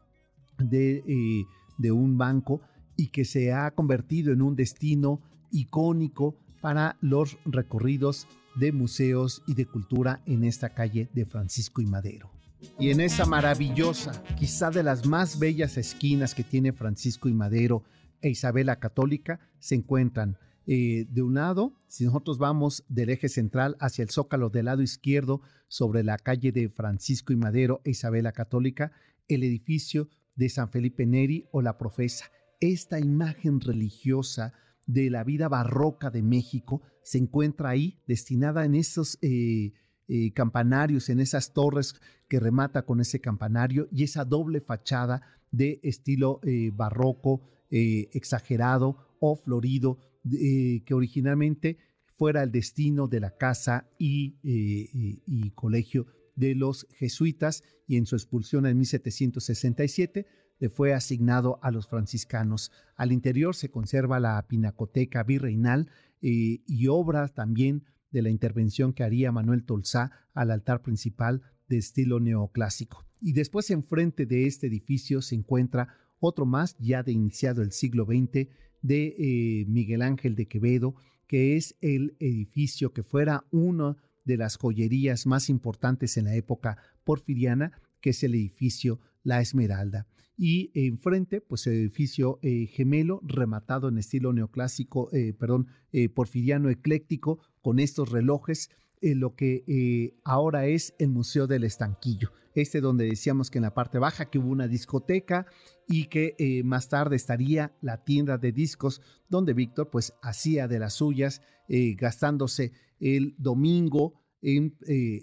de, 0.59 1.03
eh, 1.07 1.45
de 1.79 1.93
un 1.93 2.19
banco 2.19 2.61
y 2.97 3.09
que 3.09 3.25
se 3.25 3.53
ha 3.53 3.71
convertido 3.73 4.33
en 4.33 4.43
un 4.43 4.57
destino 4.57 5.21
icónico 5.51 6.37
para 6.61 6.97
los 7.01 7.39
recorridos 7.45 8.27
de 8.55 8.73
museos 8.73 9.43
y 9.47 9.55
de 9.55 9.67
cultura 9.67 10.23
en 10.27 10.45
esta 10.45 10.71
calle 10.71 11.09
de 11.13 11.25
Francisco 11.25 11.81
y 11.81 11.87
Madero. 11.87 12.31
Y 12.79 12.91
en 12.91 13.01
esa 13.01 13.27
maravillosa, 13.27 14.23
quizá 14.37 14.71
de 14.71 14.83
las 14.83 15.07
más 15.07 15.39
bellas 15.39 15.77
esquinas 15.77 16.35
que 16.35 16.45
tiene 16.45 16.73
Francisco 16.73 17.29
y 17.29 17.33
Madero 17.33 17.83
e 18.21 18.31
Isabela 18.31 18.79
Católica, 18.79 19.41
se 19.59 19.75
encuentran 19.75 20.39
eh, 20.67 21.07
de 21.11 21.23
un 21.23 21.35
lado, 21.35 21.75
si 21.89 22.05
nosotros 22.05 22.39
vamos 22.39 22.85
del 22.89 23.11
eje 23.11 23.29
central 23.29 23.77
hacia 23.81 24.05
el 24.05 24.11
zócalo 24.11 24.49
del 24.49 24.67
lado 24.67 24.83
izquierdo, 24.83 25.43
sobre 25.67 26.05
la 26.05 26.19
calle 26.19 26.53
de 26.53 26.69
Francisco 26.69 27.33
y 27.33 27.37
Madero 27.37 27.81
e 27.85 27.91
Isabela 27.91 28.33
Católica, 28.33 28.93
el 29.27 29.43
edificio 29.43 30.09
de 30.37 30.49
San 30.49 30.71
Felipe 30.71 31.07
Neri 31.07 31.47
o 31.51 31.63
la 31.63 31.79
Profesa. 31.79 32.27
Esta 32.63 32.99
imagen 32.99 33.61
religiosa 33.61 34.55
de 34.87 35.11
la 35.11 35.25
vida 35.25 35.49
barroca 35.49 36.11
de 36.11 36.23
México 36.23 36.83
se 37.03 37.19
encuentra 37.19 37.71
ahí, 37.71 37.99
destinada 38.07 38.65
en 38.65 38.75
esos 38.75 39.19
eh, 39.21 39.73
eh, 40.09 40.33
campanarios, 40.33 41.09
en 41.09 41.21
esas 41.21 41.53
torres 41.53 41.95
que 42.29 42.41
remata 42.41 42.87
con 42.87 43.01
ese 43.01 43.21
campanario 43.21 43.89
y 43.93 44.05
esa 44.05 44.25
doble 44.25 44.61
fachada 44.61 45.23
de 45.51 45.81
estilo 45.83 46.41
barroco 46.73 47.43
exagerado 47.69 48.97
o 49.21 49.37
florido 49.37 49.99
eh, 50.31 50.83
que 50.85 50.95
originalmente 50.95 51.79
fuera 52.07 52.45
el 52.45 52.53
destino 52.53 53.09
de 53.09 53.19
la 53.19 53.37
casa 53.37 53.89
y, 53.99 54.37
eh, 54.45 55.19
y, 55.27 55.51
colegio 55.51 56.07
de 56.37 56.55
los 56.55 56.87
jesuitas 56.95 57.65
y 57.89 57.97
en 57.97 58.07
su 58.07 58.15
expulsión 58.15 58.67
en 58.67 58.79
1767 58.79 60.27
fue 60.69 60.95
asignado 60.95 61.59
a 61.63 61.71
los 61.71 61.87
franciscanos. 61.89 62.71
Al 62.95 63.13
interior 63.13 63.55
se 63.55 63.71
conserva 63.71 64.21
la 64.21 64.47
pinacoteca 64.47 65.23
virreinal 65.23 65.91
eh, 66.21 66.63
y 66.67 66.87
obras 66.87 67.35
también 67.35 67.85
de 68.11 68.23
la 68.23 68.31
intervención 68.31 68.93
que 68.93 69.03
haría 69.03 69.33
Manuel 69.33 69.65
Tolsá 69.65 70.13
al 70.35 70.51
altar 70.51 70.83
principal 70.83 71.43
de 71.69 71.79
estilo 71.79 72.21
neoclásico. 72.21 73.05
Y 73.21 73.33
después 73.33 73.71
enfrente 73.71 74.27
de 74.27 74.47
este 74.47 74.67
edificio 74.67 75.23
se 75.23 75.35
encuentra 75.35 75.89
otro 76.21 76.47
más 76.47 76.77
ya 76.79 77.03
de 77.03 77.13
iniciado 77.13 77.63
el 77.63 77.73
siglo 77.73 78.05
XX 78.05 78.49
de 78.83 79.17
eh, 79.19 79.65
Miguel 79.67 80.03
Ángel 80.03 80.37
de 80.37 80.47
Quevedo, 80.47 80.95
que 81.27 81.57
es 81.57 81.77
el 81.81 82.17
edificio 82.21 82.93
que 82.93 83.03
fuera 83.03 83.45
una 83.51 83.97
de 84.25 84.37
las 84.37 84.57
joyerías 84.57 85.27
más 85.27 85.49
importantes 85.49 86.17
en 86.17 86.27
la 86.27 86.35
época 86.35 86.77
porfiriana, 87.05 87.73
que 88.01 88.11
es 88.11 88.23
el 88.23 88.35
edificio 88.35 89.01
La 89.23 89.41
Esmeralda. 89.41 90.07
Y 90.37 90.71
enfrente, 90.75 91.41
pues 91.41 91.67
el 91.67 91.75
edificio 91.75 92.39
eh, 92.43 92.67
gemelo, 92.67 93.21
rematado 93.23 93.89
en 93.89 93.99
estilo 93.99 94.33
neoclásico, 94.33 95.09
eh, 95.13 95.35
perdón, 95.35 95.67
porfiriano 96.15 96.71
ecléctico, 96.71 97.41
con 97.61 97.79
estos 97.79 98.11
relojes 98.11 98.71
lo 99.03 99.35
que 99.35 99.65
eh, 99.67 100.15
ahora 100.25 100.67
es 100.67 100.95
el 100.99 101.09
Museo 101.09 101.47
del 101.47 101.65
Estanquillo. 101.65 102.33
Este 102.55 102.81
donde 102.81 103.07
decíamos 103.07 103.51
que 103.51 103.59
en 103.59 103.63
la 103.63 103.75
parte 103.75 103.99
baja 103.99 104.31
que 104.31 104.39
hubo 104.39 104.49
una 104.49 104.69
discoteca 104.69 105.47
y 105.89 106.07
que 106.07 106.37
eh, 106.39 106.63
más 106.63 106.89
tarde 106.89 107.17
estaría 107.17 107.75
la 107.81 108.05
tienda 108.05 108.39
de 108.39 108.53
discos 108.53 109.01
donde 109.29 109.55
Víctor 109.55 109.91
pues 109.91 110.13
hacía 110.23 110.69
de 110.69 110.79
las 110.79 110.95
suyas 110.95 111.43
eh, 111.69 111.95
gastándose 111.95 112.73
el 113.01 113.35
domingo 113.39 114.15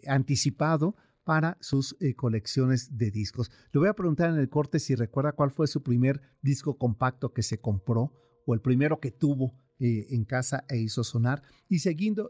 anticipado 0.08 0.96
para 1.30 1.60
sus 1.62 1.96
colecciones 2.16 2.98
de 2.98 3.12
discos. 3.12 3.52
Le 3.72 3.80
voy 3.80 3.88
a 3.88 3.94
preguntar 3.94 4.32
en 4.32 4.40
el 4.40 4.50
corte 4.50 4.80
si 4.80 4.96
recuerda 4.96 5.34
cuál 5.34 5.52
fue 5.52 5.68
su 5.68 5.84
primer 5.84 6.22
disco 6.42 6.80
compacto 6.80 7.34
que 7.34 7.44
se 7.44 7.60
compró 7.60 8.12
o 8.48 8.56
el 8.56 8.62
primero 8.62 9.00
que 9.00 9.12
tuvo 9.12 9.54
eh, 9.78 10.08
en 10.10 10.26
casa 10.26 10.66
e 10.68 10.80
hizo 10.80 11.04
sonar. 11.04 11.44
Y, 11.68 11.78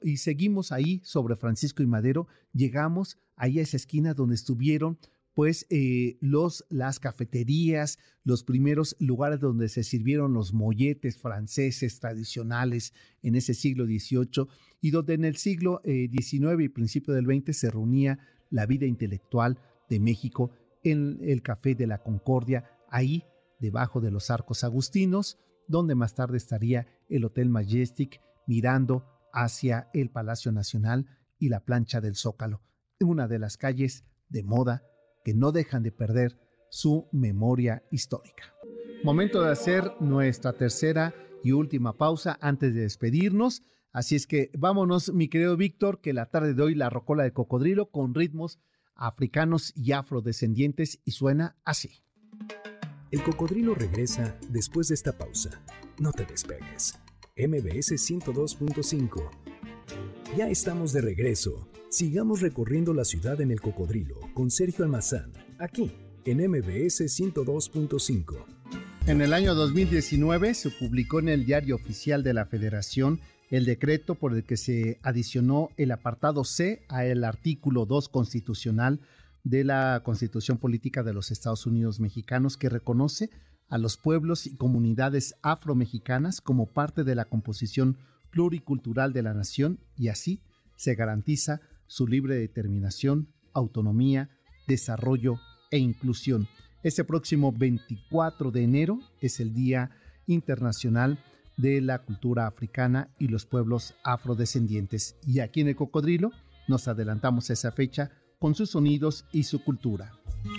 y 0.03 0.17
seguimos 0.17 0.73
ahí 0.73 0.99
sobre 1.05 1.37
Francisco 1.37 1.81
y 1.81 1.87
Madero, 1.87 2.27
llegamos 2.51 3.17
ahí 3.37 3.59
a 3.59 3.61
esa 3.61 3.77
esquina 3.77 4.13
donde 4.13 4.35
estuvieron 4.35 4.99
pues 5.33 5.65
eh, 5.69 6.17
los, 6.19 6.65
las 6.67 6.99
cafeterías, 6.99 7.99
los 8.25 8.43
primeros 8.43 8.97
lugares 8.99 9.39
donde 9.39 9.69
se 9.69 9.83
sirvieron 9.83 10.33
los 10.33 10.51
molletes 10.51 11.17
franceses 11.17 12.01
tradicionales 12.01 12.93
en 13.21 13.35
ese 13.35 13.53
siglo 13.53 13.85
XVIII 13.85 14.47
y 14.81 14.91
donde 14.91 15.13
en 15.13 15.23
el 15.23 15.37
siglo 15.37 15.81
XIX 15.85 16.59
eh, 16.59 16.63
y 16.63 16.67
principio 16.67 17.13
del 17.13 17.27
XX 17.27 17.55
se 17.55 17.71
reunía 17.71 18.19
la 18.49 18.65
vida 18.65 18.85
intelectual 18.85 19.59
de 19.89 19.99
México 19.99 20.51
en 20.83 21.19
el 21.21 21.41
Café 21.41 21.75
de 21.75 21.87
la 21.87 22.01
Concordia, 22.01 22.69
ahí 22.89 23.23
debajo 23.59 24.01
de 24.01 24.11
los 24.11 24.29
arcos 24.29 24.63
agustinos, 24.63 25.37
donde 25.67 25.95
más 25.95 26.15
tarde 26.15 26.37
estaría 26.37 26.87
el 27.09 27.25
Hotel 27.25 27.49
Majestic 27.49 28.21
mirando 28.47 29.05
hacia 29.33 29.89
el 29.93 30.09
Palacio 30.09 30.51
Nacional 30.51 31.05
y 31.37 31.49
la 31.49 31.59
plancha 31.61 32.01
del 32.01 32.15
Zócalo, 32.15 32.61
una 32.99 33.27
de 33.27 33.39
las 33.39 33.57
calles 33.57 34.05
de 34.29 34.43
moda 34.43 34.83
que 35.23 35.33
no 35.33 35.51
dejan 35.51 35.83
de 35.83 35.91
perder 35.91 36.39
su 36.69 37.07
memoria 37.11 37.83
histórica. 37.91 38.53
Momento 39.03 39.41
de 39.41 39.51
hacer 39.51 39.93
nuestra 39.99 40.53
tercera 40.53 41.13
y 41.43 41.51
última 41.51 41.97
pausa 41.97 42.37
antes 42.41 42.73
de 42.73 42.81
despedirnos. 42.81 43.63
Así 43.91 44.15
es 44.15 44.27
que 44.27 44.51
vámonos, 44.57 45.13
mi 45.13 45.29
querido 45.29 45.57
Víctor, 45.57 45.99
que 46.01 46.13
la 46.13 46.27
tarde 46.27 46.53
de 46.53 46.61
hoy 46.61 46.75
la 46.75 46.89
rocola 46.89 47.23
de 47.23 47.33
cocodrilo 47.33 47.89
con 47.89 48.13
ritmos 48.13 48.59
africanos 48.95 49.73
y 49.75 49.93
afrodescendientes 49.93 50.99
y 51.05 51.11
suena 51.11 51.57
así. 51.63 52.03
El 53.11 53.23
cocodrilo 53.23 53.73
regresa 53.73 54.37
después 54.49 54.89
de 54.89 54.95
esta 54.95 55.17
pausa. 55.17 55.63
No 55.99 56.11
te 56.11 56.25
despegues. 56.25 56.99
MBS 57.35 57.93
102.5. 57.93 59.29
Ya 60.37 60.49
estamos 60.49 60.93
de 60.93 61.01
regreso. 61.01 61.67
Sigamos 61.89 62.41
recorriendo 62.41 62.93
la 62.93 63.05
ciudad 63.05 63.41
en 63.41 63.49
el 63.49 63.61
cocodrilo 63.61 64.19
con 64.35 64.51
Sergio 64.51 64.85
Almazán, 64.85 65.33
aquí 65.57 65.91
en 66.25 66.37
MBS 66.49 67.01
102.5. 67.01 68.45
En 69.07 69.21
el 69.21 69.33
año 69.33 69.55
2019 69.55 70.53
se 70.53 70.69
publicó 70.69 71.19
en 71.19 71.29
el 71.29 71.45
Diario 71.45 71.75
Oficial 71.75 72.21
de 72.21 72.33
la 72.35 72.45
Federación 72.45 73.21
el 73.49 73.65
decreto 73.65 74.15
por 74.15 74.33
el 74.33 74.43
que 74.43 74.57
se 74.57 74.99
adicionó 75.01 75.69
el 75.77 75.91
apartado 75.91 76.43
C 76.43 76.83
al 76.87 77.23
artículo 77.23 77.85
2 77.85 78.09
constitucional 78.09 79.01
de 79.43 79.63
la 79.63 80.01
Constitución 80.03 80.57
Política 80.57 81.01
de 81.03 81.13
los 81.13 81.31
Estados 81.31 81.65
Unidos 81.65 81.99
Mexicanos 81.99 82.57
que 82.57 82.69
reconoce 82.69 83.29
a 83.67 83.77
los 83.77 83.97
pueblos 83.97 84.45
y 84.45 84.55
comunidades 84.55 85.35
afromexicanas 85.41 86.41
como 86.41 86.67
parte 86.67 87.03
de 87.03 87.15
la 87.15 87.25
composición 87.25 87.97
pluricultural 88.31 89.13
de 89.13 89.23
la 89.23 89.33
nación 89.33 89.79
y 89.97 90.09
así 90.09 90.41
se 90.75 90.95
garantiza 90.95 91.61
su 91.87 92.07
libre 92.07 92.35
determinación, 92.35 93.29
autonomía, 93.53 94.29
desarrollo 94.67 95.39
e 95.71 95.79
inclusión. 95.79 96.47
Este 96.83 97.03
próximo 97.03 97.51
24 97.51 98.51
de 98.51 98.63
enero 98.63 98.99
es 99.21 99.39
el 99.39 99.53
Día 99.53 99.91
Internacional 100.27 101.19
de 101.59 101.81
la 101.81 101.99
Cultura 101.99 102.47
Africana 102.47 103.09
y 103.19 103.27
los 103.27 103.45
Pueblos 103.45 103.93
Afrodescendientes. 104.03 105.17
Y 105.27 105.41
aquí 105.41 105.61
en 105.61 105.67
el 105.67 105.75
Cocodrilo 105.75 106.31
nos 106.67 106.87
adelantamos 106.87 107.49
a 107.49 107.53
esa 107.53 107.71
fecha 107.71 108.11
con 108.39 108.55
sus 108.55 108.71
sonidos 108.71 109.25
y 109.33 109.43
su 109.43 109.61
cultura. 109.63 110.13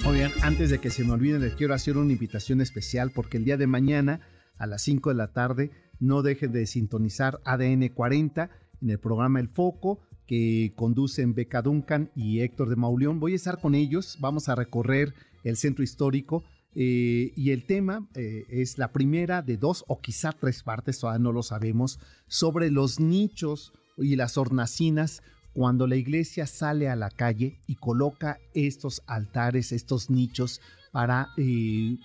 Oigan, 0.07 0.31
antes 0.43 0.69
de 0.69 0.79
que 0.79 0.91
se 0.91 1.03
me 1.05 1.13
olviden, 1.13 1.41
les 1.41 1.55
quiero 1.55 1.73
hacer 1.73 1.97
una 1.97 2.13
invitación 2.13 2.61
especial 2.61 3.13
porque 3.13 3.39
el 3.39 3.45
día 3.45 3.57
de 3.57 3.67
mañana 3.67 4.21
a 4.59 4.67
las 4.67 4.83
5 4.83 5.09
de 5.09 5.17
la 5.17 5.33
tarde 5.33 5.71
no 5.99 6.21
dejen 6.21 6.53
de 6.53 6.67
sintonizar 6.67 7.41
ADN 7.45 7.89
40 7.89 8.51
en 8.83 8.91
el 8.91 8.99
programa 8.99 9.41
El 9.41 9.49
Foco 9.49 10.01
que 10.27 10.75
conducen 10.77 11.35
Beca 11.35 11.63
Duncan 11.63 12.11
y 12.15 12.41
Héctor 12.41 12.69
de 12.69 12.77
Mauleón. 12.77 13.21
Voy 13.21 13.33
a 13.33 13.37
estar 13.37 13.59
con 13.59 13.75
ellos, 13.75 14.19
vamos 14.21 14.51
a 14.51 14.55
recorrer 14.55 15.15
el 15.45 15.57
centro 15.57 15.83
histórico 15.83 16.45
eh, 16.75 17.33
y 17.37 17.51
el 17.51 17.65
tema 17.65 18.07
eh, 18.15 18.45
es 18.49 18.79
la 18.79 18.93
primera 18.93 19.43
de 19.43 19.57
dos 19.57 19.85
o 19.89 20.01
quizá 20.01 20.33
tres 20.33 20.63
partes, 20.63 20.99
todavía 20.99 21.23
no 21.23 21.33
lo 21.33 21.43
sabemos, 21.43 21.99
sobre 22.29 22.71
los 22.71 23.01
nichos 23.01 23.73
y 23.97 24.17
las 24.17 24.37
hornacinas 24.39 25.23
cuando 25.53 25.87
la 25.87 25.97
iglesia 25.97 26.47
sale 26.47 26.89
a 26.89 26.97
la 26.97 27.11
calle 27.11 27.59
y 27.67 27.75
coloca 27.75 28.39
estos 28.55 29.03
altares, 29.07 29.73
estos 29.73 30.09
nichos 30.09 30.61
para 30.93 31.29
eh, 31.37 31.99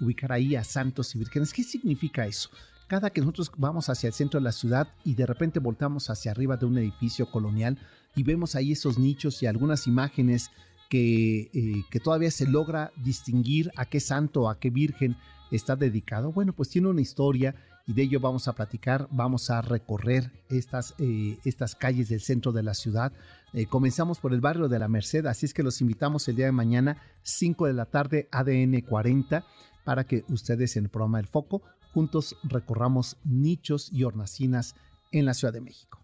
ubicar 0.00 0.32
ahí 0.32 0.56
a 0.56 0.64
santos 0.64 1.14
y 1.14 1.18
vírgenes. 1.18 1.52
¿Qué 1.52 1.62
significa 1.62 2.26
eso? 2.26 2.50
Cada 2.86 3.10
que 3.10 3.22
nosotros 3.22 3.50
vamos 3.56 3.88
hacia 3.88 4.08
el 4.08 4.12
centro 4.12 4.38
de 4.38 4.44
la 4.44 4.52
ciudad 4.52 4.88
y 5.04 5.14
de 5.14 5.24
repente 5.24 5.58
voltamos 5.58 6.10
hacia 6.10 6.30
arriba 6.30 6.58
de 6.58 6.66
un 6.66 6.76
edificio 6.76 7.30
colonial, 7.30 7.78
y 8.14 8.22
vemos 8.22 8.54
ahí 8.54 8.72
esos 8.72 8.98
nichos 8.98 9.42
y 9.42 9.46
algunas 9.46 9.86
imágenes 9.86 10.50
que, 10.92 11.48
eh, 11.54 11.84
que 11.90 12.00
todavía 12.00 12.30
se 12.30 12.46
logra 12.46 12.92
distinguir 13.02 13.70
a 13.76 13.86
qué 13.86 13.98
santo, 13.98 14.50
a 14.50 14.58
qué 14.58 14.68
virgen 14.68 15.16
está 15.50 15.74
dedicado. 15.74 16.32
Bueno, 16.32 16.52
pues 16.52 16.68
tiene 16.68 16.88
una 16.88 17.00
historia 17.00 17.54
y 17.86 17.94
de 17.94 18.02
ello 18.02 18.20
vamos 18.20 18.46
a 18.46 18.52
platicar, 18.52 19.08
vamos 19.10 19.48
a 19.48 19.62
recorrer 19.62 20.30
estas, 20.50 20.94
eh, 20.98 21.38
estas 21.46 21.76
calles 21.76 22.10
del 22.10 22.20
centro 22.20 22.52
de 22.52 22.62
la 22.62 22.74
ciudad. 22.74 23.10
Eh, 23.54 23.64
comenzamos 23.64 24.18
por 24.18 24.34
el 24.34 24.42
barrio 24.42 24.68
de 24.68 24.78
la 24.78 24.86
Merced, 24.86 25.24
así 25.24 25.46
es 25.46 25.54
que 25.54 25.62
los 25.62 25.80
invitamos 25.80 26.28
el 26.28 26.36
día 26.36 26.44
de 26.44 26.52
mañana, 26.52 26.98
5 27.22 27.68
de 27.68 27.72
la 27.72 27.86
tarde, 27.86 28.28
ADN 28.30 28.82
40, 28.82 29.46
para 29.84 30.04
que 30.04 30.26
ustedes 30.28 30.76
en 30.76 30.84
el 30.84 30.90
programa 30.90 31.20
El 31.20 31.26
Foco 31.26 31.62
juntos 31.94 32.36
recorramos 32.42 33.16
nichos 33.24 33.88
y 33.90 34.04
hornacinas 34.04 34.74
en 35.10 35.24
la 35.24 35.32
Ciudad 35.32 35.54
de 35.54 35.62
México. 35.62 36.01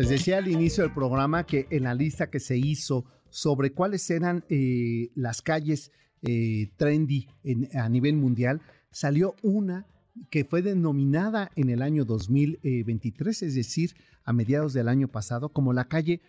Les 0.00 0.08
decía 0.08 0.38
al 0.38 0.48
inicio 0.48 0.82
del 0.82 0.94
programa 0.94 1.44
que 1.44 1.66
en 1.68 1.82
la 1.82 1.92
lista 1.92 2.30
que 2.30 2.40
se 2.40 2.56
hizo 2.56 3.04
sobre 3.28 3.74
cuáles 3.74 4.08
eran 4.08 4.46
eh, 4.48 5.10
las 5.14 5.42
calles 5.42 5.92
eh, 6.22 6.70
trendy 6.78 7.28
a 7.74 7.86
nivel 7.90 8.16
mundial, 8.16 8.62
salió 8.90 9.34
una 9.42 9.86
que 10.30 10.46
fue 10.46 10.62
denominada 10.62 11.50
en 11.54 11.68
el 11.68 11.82
año 11.82 12.06
2023, 12.06 13.42
es 13.42 13.54
decir, 13.54 13.94
a 14.24 14.32
mediados 14.32 14.72
del 14.72 14.88
año 14.88 15.06
pasado, 15.06 15.50
como 15.50 15.74
la 15.74 15.84
calle 15.84 16.22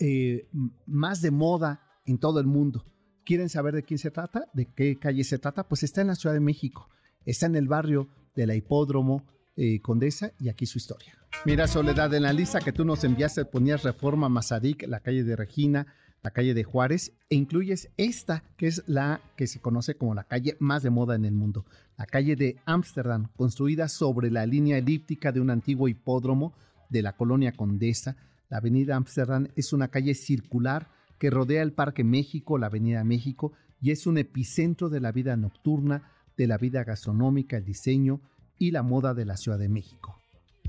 eh, 0.00 0.46
más 0.84 1.22
de 1.22 1.30
moda 1.30 1.80
en 2.04 2.18
todo 2.18 2.40
el 2.40 2.46
mundo. 2.46 2.84
¿Quieren 3.24 3.48
saber 3.48 3.74
de 3.74 3.84
quién 3.84 3.96
se 3.96 4.10
trata? 4.10 4.50
¿De 4.52 4.66
qué 4.66 4.98
calle 4.98 5.24
se 5.24 5.38
trata? 5.38 5.66
Pues 5.66 5.82
está 5.82 6.02
en 6.02 6.08
la 6.08 6.14
Ciudad 6.14 6.34
de 6.34 6.40
México, 6.40 6.90
está 7.24 7.46
en 7.46 7.56
el 7.56 7.68
barrio 7.68 8.06
de 8.36 8.46
la 8.46 8.54
Hipódromo 8.54 9.24
Condesa 9.80 10.32
y 10.38 10.50
aquí 10.50 10.66
su 10.66 10.76
historia. 10.76 11.23
Mira, 11.46 11.66
Soledad, 11.66 12.14
en 12.14 12.22
la 12.22 12.32
lista 12.32 12.60
que 12.60 12.72
tú 12.72 12.86
nos 12.86 13.04
enviaste 13.04 13.44
ponías 13.44 13.82
Reforma 13.82 14.30
Mazarik, 14.30 14.86
la 14.88 15.00
calle 15.00 15.24
de 15.24 15.36
Regina, 15.36 15.86
la 16.22 16.30
calle 16.30 16.54
de 16.54 16.64
Juárez, 16.64 17.12
e 17.28 17.34
incluyes 17.34 17.90
esta, 17.98 18.44
que 18.56 18.66
es 18.66 18.82
la 18.86 19.20
que 19.36 19.46
se 19.46 19.60
conoce 19.60 19.94
como 19.94 20.14
la 20.14 20.24
calle 20.24 20.56
más 20.58 20.82
de 20.82 20.88
moda 20.88 21.14
en 21.14 21.26
el 21.26 21.34
mundo, 21.34 21.66
la 21.98 22.06
calle 22.06 22.34
de 22.34 22.56
Ámsterdam, 22.64 23.28
construida 23.36 23.88
sobre 23.88 24.30
la 24.30 24.46
línea 24.46 24.78
elíptica 24.78 25.32
de 25.32 25.40
un 25.40 25.50
antiguo 25.50 25.86
hipódromo 25.86 26.54
de 26.88 27.02
la 27.02 27.12
colonia 27.12 27.52
Condesa. 27.52 28.16
La 28.48 28.56
avenida 28.56 28.96
Ámsterdam 28.96 29.48
es 29.54 29.74
una 29.74 29.88
calle 29.88 30.14
circular 30.14 30.88
que 31.18 31.28
rodea 31.28 31.60
el 31.60 31.74
Parque 31.74 32.04
México, 32.04 32.56
la 32.56 32.66
avenida 32.66 33.04
México, 33.04 33.52
y 33.82 33.90
es 33.90 34.06
un 34.06 34.16
epicentro 34.16 34.88
de 34.88 35.00
la 35.00 35.12
vida 35.12 35.36
nocturna, 35.36 36.10
de 36.38 36.46
la 36.46 36.56
vida 36.56 36.84
gastronómica, 36.84 37.58
el 37.58 37.66
diseño 37.66 38.22
y 38.58 38.70
la 38.70 38.82
moda 38.82 39.12
de 39.12 39.26
la 39.26 39.36
Ciudad 39.36 39.58
de 39.58 39.68
México. 39.68 40.23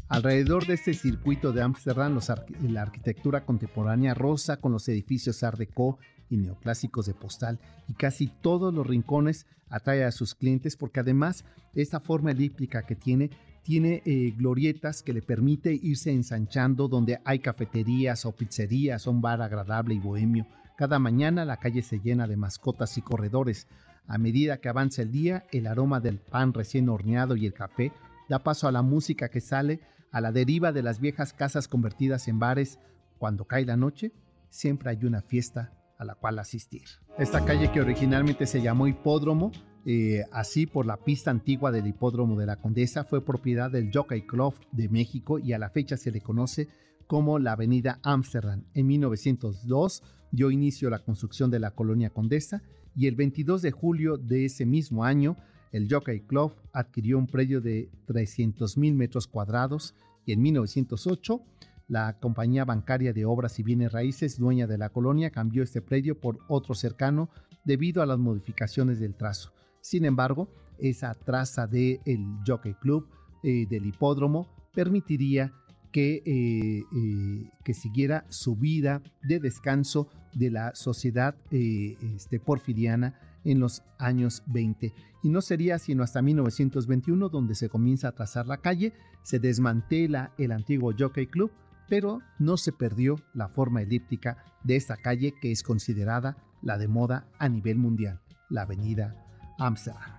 Alrededor 0.08 0.68
de 0.68 0.76
este 0.76 0.94
circuito 0.94 1.52
de 1.52 1.64
Ámsterdam, 1.64 2.20
la 2.62 2.84
arquitectura 2.84 3.44
contemporánea 3.44 4.14
rosa 4.14 4.58
con 4.58 4.72
los 4.72 4.88
edificios 4.88 5.42
Art 5.42 5.58
Deco 5.58 5.98
y 6.30 6.38
neoclásicos 6.38 7.08
de 7.08 7.16
postal 7.16 7.60
y 7.88 7.94
casi 7.94 8.28
todos 8.28 8.72
los 8.72 8.86
rincones 8.86 9.48
atrae 9.68 10.04
a 10.04 10.12
sus 10.12 10.36
clientes 10.36 10.78
porque 10.78 11.00
además 11.00 11.44
esta 11.74 12.00
forma 12.00 12.32
elíptica 12.32 12.86
que 12.86 12.96
tiene 12.96 13.32
tiene 13.64 14.04
eh, 14.06 14.32
glorietas 14.38 15.02
que 15.02 15.12
le 15.12 15.24
permite 15.24 15.74
irse 15.74 16.12
ensanchando 16.12 16.88
donde 16.88 17.20
hay 17.26 17.40
cafeterías 17.40 18.28
o 18.28 18.32
pizzerías, 18.32 19.08
un 19.08 19.22
bar 19.22 19.42
agradable 19.42 19.96
y 19.96 20.00
bohemio. 20.00 20.46
Cada 20.78 21.00
mañana 21.00 21.46
la 21.46 21.58
calle 21.58 21.82
se 21.82 22.00
llena 22.00 22.28
de 22.28 22.38
mascotas 22.38 22.96
y 23.00 23.02
corredores. 23.02 23.68
A 24.06 24.20
medida 24.20 24.58
que 24.58 24.70
avanza 24.70 25.02
el 25.02 25.12
día, 25.12 25.48
el 25.52 25.66
aroma 25.66 26.00
del 26.00 26.20
pan 26.20 26.54
recién 26.54 26.90
horneado 26.90 27.36
y 27.36 27.48
el 27.48 27.54
café 27.54 27.92
da 28.30 28.44
paso 28.44 28.68
a 28.68 28.72
la 28.72 28.84
música 28.84 29.30
que 29.30 29.42
sale 29.42 29.80
a 30.16 30.22
la 30.22 30.32
deriva 30.32 30.72
de 30.72 30.82
las 30.82 31.02
viejas 31.02 31.34
casas 31.34 31.68
convertidas 31.68 32.30
en 32.30 32.40
bares, 32.40 32.80
cuando 33.18 33.44
cae 33.44 33.66
la 33.66 33.76
noche, 33.76 34.14
siempre 34.48 34.90
hay 34.90 35.04
una 35.04 35.22
fiesta 35.22 35.74
a 35.98 36.06
la 36.06 36.16
cual 36.16 36.40
asistir. 36.40 36.84
Esta 37.18 37.44
calle 37.44 37.70
que 37.74 37.82
originalmente 37.82 38.46
se 38.46 38.62
llamó 38.62 38.88
Hipódromo, 38.88 39.52
eh, 39.86 40.24
así 40.32 40.68
por 40.68 40.86
la 40.86 40.96
pista 41.04 41.32
antigua 41.32 41.70
del 41.74 41.88
Hipódromo 41.88 42.40
de 42.40 42.46
la 42.46 42.56
Condesa, 42.56 43.04
fue 43.04 43.26
propiedad 43.26 43.70
del 43.70 43.92
Jockey 43.94 44.22
Club 44.22 44.56
de 44.72 44.88
México 44.88 45.38
y 45.38 45.52
a 45.52 45.60
la 45.60 45.70
fecha 45.70 45.98
se 45.98 46.12
le 46.12 46.22
conoce 46.22 46.70
como 47.08 47.38
la 47.38 47.52
Avenida 47.52 48.00
Amsterdam. 48.02 48.64
En 48.74 48.88
1902 48.88 50.02
dio 50.32 50.50
inicio 50.50 50.90
la 50.90 51.00
construcción 51.00 51.52
de 51.52 51.60
la 51.60 51.72
colonia 51.72 52.10
Condesa 52.10 52.64
y 52.96 53.08
el 53.08 53.18
22 53.18 53.62
de 53.62 53.72
julio 53.72 54.16
de 54.16 54.46
ese 54.46 54.66
mismo 54.66 55.04
año 55.04 55.36
el 55.72 55.88
Jockey 55.92 56.22
Club 56.22 56.54
adquirió 56.74 57.18
un 57.18 57.28
predio 57.28 57.62
de 57.62 57.90
300.000 58.08 58.94
metros 58.94 59.28
cuadrados 59.28 59.96
y 60.26 60.34
en 60.34 60.42
1908 60.42 61.42
la 61.88 62.18
compañía 62.20 62.66
bancaria 62.66 63.14
de 63.14 63.26
obras 63.26 63.60
y 63.60 63.64
bienes 63.64 63.92
raíces, 63.92 64.40
dueña 64.40 64.68
de 64.68 64.78
la 64.78 64.90
colonia, 64.90 65.30
cambió 65.30 65.64
este 65.64 65.82
predio 65.82 66.20
por 66.20 66.40
otro 66.48 66.74
cercano 66.74 67.30
debido 67.64 68.02
a 68.02 68.06
las 68.06 68.18
modificaciones 68.18 69.00
del 69.00 69.16
trazo. 69.16 69.54
Sin 69.82 70.06
embargo, 70.06 70.50
esa 70.80 71.14
traza 71.14 71.68
del 71.68 72.00
Jockey 72.46 72.74
Club 72.74 73.08
eh, 73.44 73.68
del 73.70 73.86
hipódromo 73.86 74.48
permitiría 74.74 75.54
que, 75.92 76.24
eh, 76.26 76.84
eh, 76.96 77.50
que, 77.64 77.74
siguiera 77.74 78.26
su 78.30 78.56
vida 78.56 79.02
de 79.22 79.40
descanso 79.40 80.10
de 80.34 80.52
la 80.52 80.76
sociedad 80.76 81.36
este, 81.52 82.40
porfiriana 82.40 83.18
en 83.46 83.60
los 83.62 83.84
años 83.98 84.44
20 84.48 84.94
y 85.24 85.30
no 85.30 85.42
sería 85.42 85.80
sino 85.80 86.04
hasta 86.04 86.22
1921 86.22 87.30
donde 87.30 87.56
se 87.56 87.70
comienza 87.70 88.10
a 88.10 88.12
trazar 88.12 88.46
la 88.46 88.58
calle, 88.58 88.94
se 89.24 89.40
desmantela 89.40 90.34
el 90.38 90.52
antiguo 90.52 90.94
Jockey 90.98 91.28
Club, 91.28 91.52
pero 91.88 92.20
no 92.38 92.58
se 92.58 92.72
perdió 92.72 93.16
la 93.34 93.48
forma 93.48 93.82
elíptica 93.82 94.38
de 94.64 94.76
esta 94.76 94.98
calle 94.98 95.34
que 95.42 95.52
es 95.52 95.64
considerada 95.64 96.38
la 96.62 96.78
de 96.78 96.88
moda 96.88 97.28
a 97.40 97.48
nivel 97.48 97.78
mundial, 97.78 98.22
la 98.50 98.64
avenida 98.64 99.16
Amsterdam. 99.58 100.12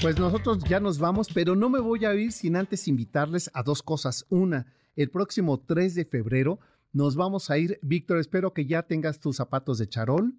Pues 0.00 0.18
nosotros 0.18 0.62
ya 0.64 0.78
nos 0.78 0.98
vamos, 0.98 1.28
pero 1.32 1.56
no 1.56 1.68
me 1.68 1.80
voy 1.80 2.04
a 2.04 2.14
ir 2.14 2.32
sin 2.32 2.56
antes 2.56 2.86
invitarles 2.86 3.50
a 3.54 3.62
dos 3.62 3.82
cosas. 3.82 4.26
Una, 4.28 4.66
el 4.94 5.10
próximo 5.10 5.60
3 5.60 5.94
de 5.94 6.04
febrero 6.04 6.60
nos 6.92 7.14
vamos 7.16 7.50
a 7.50 7.58
ir, 7.58 7.78
Víctor, 7.82 8.18
espero 8.18 8.54
que 8.54 8.66
ya 8.66 8.82
tengas 8.84 9.20
tus 9.20 9.36
zapatos 9.36 9.78
de 9.78 9.88
charol, 9.88 10.34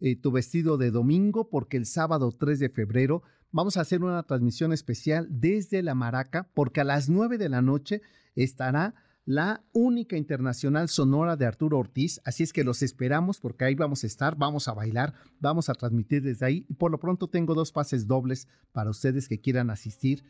eh, 0.00 0.16
tu 0.16 0.32
vestido 0.32 0.78
de 0.78 0.90
domingo, 0.90 1.48
porque 1.48 1.76
el 1.76 1.86
sábado 1.86 2.32
3 2.32 2.58
de 2.58 2.70
febrero 2.70 3.22
vamos 3.52 3.76
a 3.76 3.82
hacer 3.82 4.02
una 4.02 4.22
transmisión 4.22 4.72
especial 4.72 5.26
desde 5.30 5.82
la 5.82 5.94
Maraca, 5.94 6.48
porque 6.54 6.80
a 6.80 6.84
las 6.84 7.08
9 7.08 7.38
de 7.38 7.48
la 7.48 7.62
noche 7.62 8.02
estará 8.34 8.94
la 9.26 9.62
única 9.72 10.16
internacional 10.16 10.88
sonora 10.88 11.36
de 11.36 11.46
Arturo 11.46 11.78
Ortiz. 11.78 12.20
Así 12.24 12.42
es 12.42 12.52
que 12.52 12.64
los 12.64 12.82
esperamos 12.82 13.38
porque 13.38 13.64
ahí 13.64 13.74
vamos 13.74 14.02
a 14.02 14.06
estar, 14.06 14.36
vamos 14.36 14.66
a 14.66 14.72
bailar, 14.72 15.14
vamos 15.38 15.68
a 15.68 15.74
transmitir 15.74 16.22
desde 16.22 16.46
ahí. 16.46 16.66
Y 16.68 16.74
por 16.74 16.90
lo 16.90 16.98
pronto 16.98 17.28
tengo 17.28 17.54
dos 17.54 17.70
pases 17.70 18.06
dobles 18.06 18.48
para 18.72 18.90
ustedes 18.90 19.28
que 19.28 19.40
quieran 19.40 19.70
asistir 19.70 20.24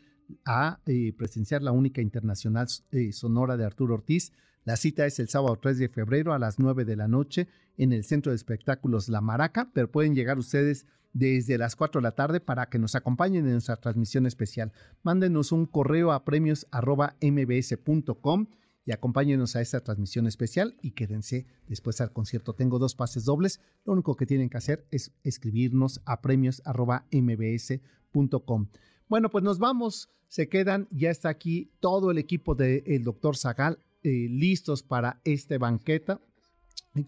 a 0.45 0.79
eh, 0.85 1.13
presenciar 1.17 1.61
la 1.61 1.71
única 1.71 2.01
internacional 2.01 2.67
eh, 2.91 3.11
sonora 3.11 3.57
de 3.57 3.65
Arturo 3.65 3.95
Ortiz. 3.95 4.33
La 4.63 4.77
cita 4.77 5.07
es 5.07 5.19
el 5.19 5.27
sábado 5.27 5.57
3 5.59 5.79
de 5.79 5.89
febrero 5.89 6.33
a 6.33 6.39
las 6.39 6.59
9 6.59 6.85
de 6.85 6.95
la 6.95 7.07
noche 7.07 7.47
en 7.77 7.93
el 7.93 8.03
Centro 8.03 8.31
de 8.31 8.35
Espectáculos 8.35 9.09
La 9.09 9.19
Maraca, 9.19 9.71
pero 9.73 9.91
pueden 9.91 10.13
llegar 10.13 10.37
ustedes 10.37 10.85
desde 11.13 11.57
las 11.57 11.75
4 11.75 11.99
de 11.99 12.03
la 12.03 12.11
tarde 12.11 12.39
para 12.39 12.69
que 12.69 12.77
nos 12.77 12.93
acompañen 12.93 13.45
en 13.45 13.53
nuestra 13.53 13.77
transmisión 13.77 14.27
especial. 14.27 14.71
Mándenos 15.01 15.51
un 15.51 15.65
correo 15.65 16.11
a 16.11 16.25
premios.mbs.com 16.25 18.47
y 18.85 18.91
acompáñenos 18.91 19.55
a 19.55 19.61
esta 19.61 19.83
transmisión 19.83 20.27
especial 20.27 20.77
y 20.81 20.91
quédense 20.91 21.47
después 21.67 21.99
al 22.01 22.13
concierto. 22.13 22.53
Tengo 22.53 22.77
dos 22.77 22.93
pases 22.95 23.25
dobles. 23.25 23.61
Lo 23.83 23.93
único 23.93 24.15
que 24.15 24.27
tienen 24.27 24.49
que 24.49 24.57
hacer 24.57 24.85
es 24.91 25.11
escribirnos 25.23 26.01
a 26.05 26.21
premios.mbs.com. 26.21 28.67
Bueno, 29.07 29.29
pues 29.29 29.43
nos 29.43 29.57
vamos. 29.57 30.11
Se 30.27 30.49
quedan. 30.49 30.87
Ya 30.91 31.09
está 31.09 31.29
aquí 31.29 31.71
todo 31.79 32.11
el 32.11 32.19
equipo 32.19 32.53
del 32.55 33.03
doctor 33.03 33.37
Zagal 33.37 33.79
eh, 34.03 34.27
listos 34.29 34.83
para 34.83 35.21
este 35.23 35.57
banqueta 35.57 36.21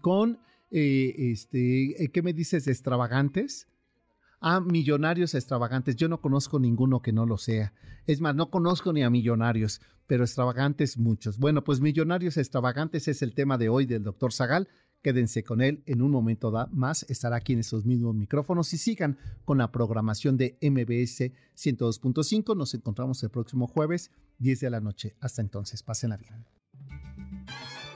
con, 0.00 0.38
eh, 0.70 1.14
este, 1.32 2.04
eh, 2.04 2.10
¿qué 2.10 2.22
me 2.22 2.32
dices 2.32 2.66
extravagantes? 2.66 3.68
Ah, 4.40 4.60
millonarios 4.60 5.34
extravagantes. 5.34 5.96
Yo 5.96 6.08
no 6.08 6.20
conozco 6.20 6.58
ninguno 6.58 7.00
que 7.00 7.12
no 7.12 7.26
lo 7.26 7.38
sea. 7.38 7.72
Es 8.06 8.20
más, 8.20 8.34
no 8.34 8.50
conozco 8.50 8.92
ni 8.92 9.02
a 9.02 9.10
millonarios, 9.10 9.80
pero 10.06 10.24
extravagantes 10.24 10.98
muchos. 10.98 11.38
Bueno, 11.38 11.64
pues 11.64 11.80
millonarios 11.80 12.36
extravagantes 12.36 13.08
es 13.08 13.22
el 13.22 13.34
tema 13.34 13.56
de 13.58 13.68
hoy 13.68 13.86
del 13.86 14.02
doctor 14.02 14.32
Zagal. 14.32 14.68
Quédense 15.02 15.44
con 15.44 15.60
él 15.62 15.82
en 15.86 16.02
un 16.02 16.10
momento 16.10 16.52
más. 16.72 17.04
Estará 17.08 17.36
aquí 17.36 17.54
en 17.54 17.60
esos 17.60 17.84
mismos 17.84 18.14
micrófonos 18.14 18.72
y 18.72 18.78
sigan 18.78 19.18
con 19.44 19.58
la 19.58 19.70
programación 19.70 20.36
de 20.36 20.58
MBS 20.62 21.32
102.5. 21.56 22.56
Nos 22.56 22.74
encontramos 22.74 23.22
el 23.22 23.30
próximo 23.30 23.66
jueves, 23.66 24.10
10 24.38 24.60
de 24.60 24.70
la 24.70 24.80
noche. 24.80 25.14
Hasta 25.20 25.42
entonces, 25.42 25.82
pásenla 25.82 26.16
bien. 26.16 26.63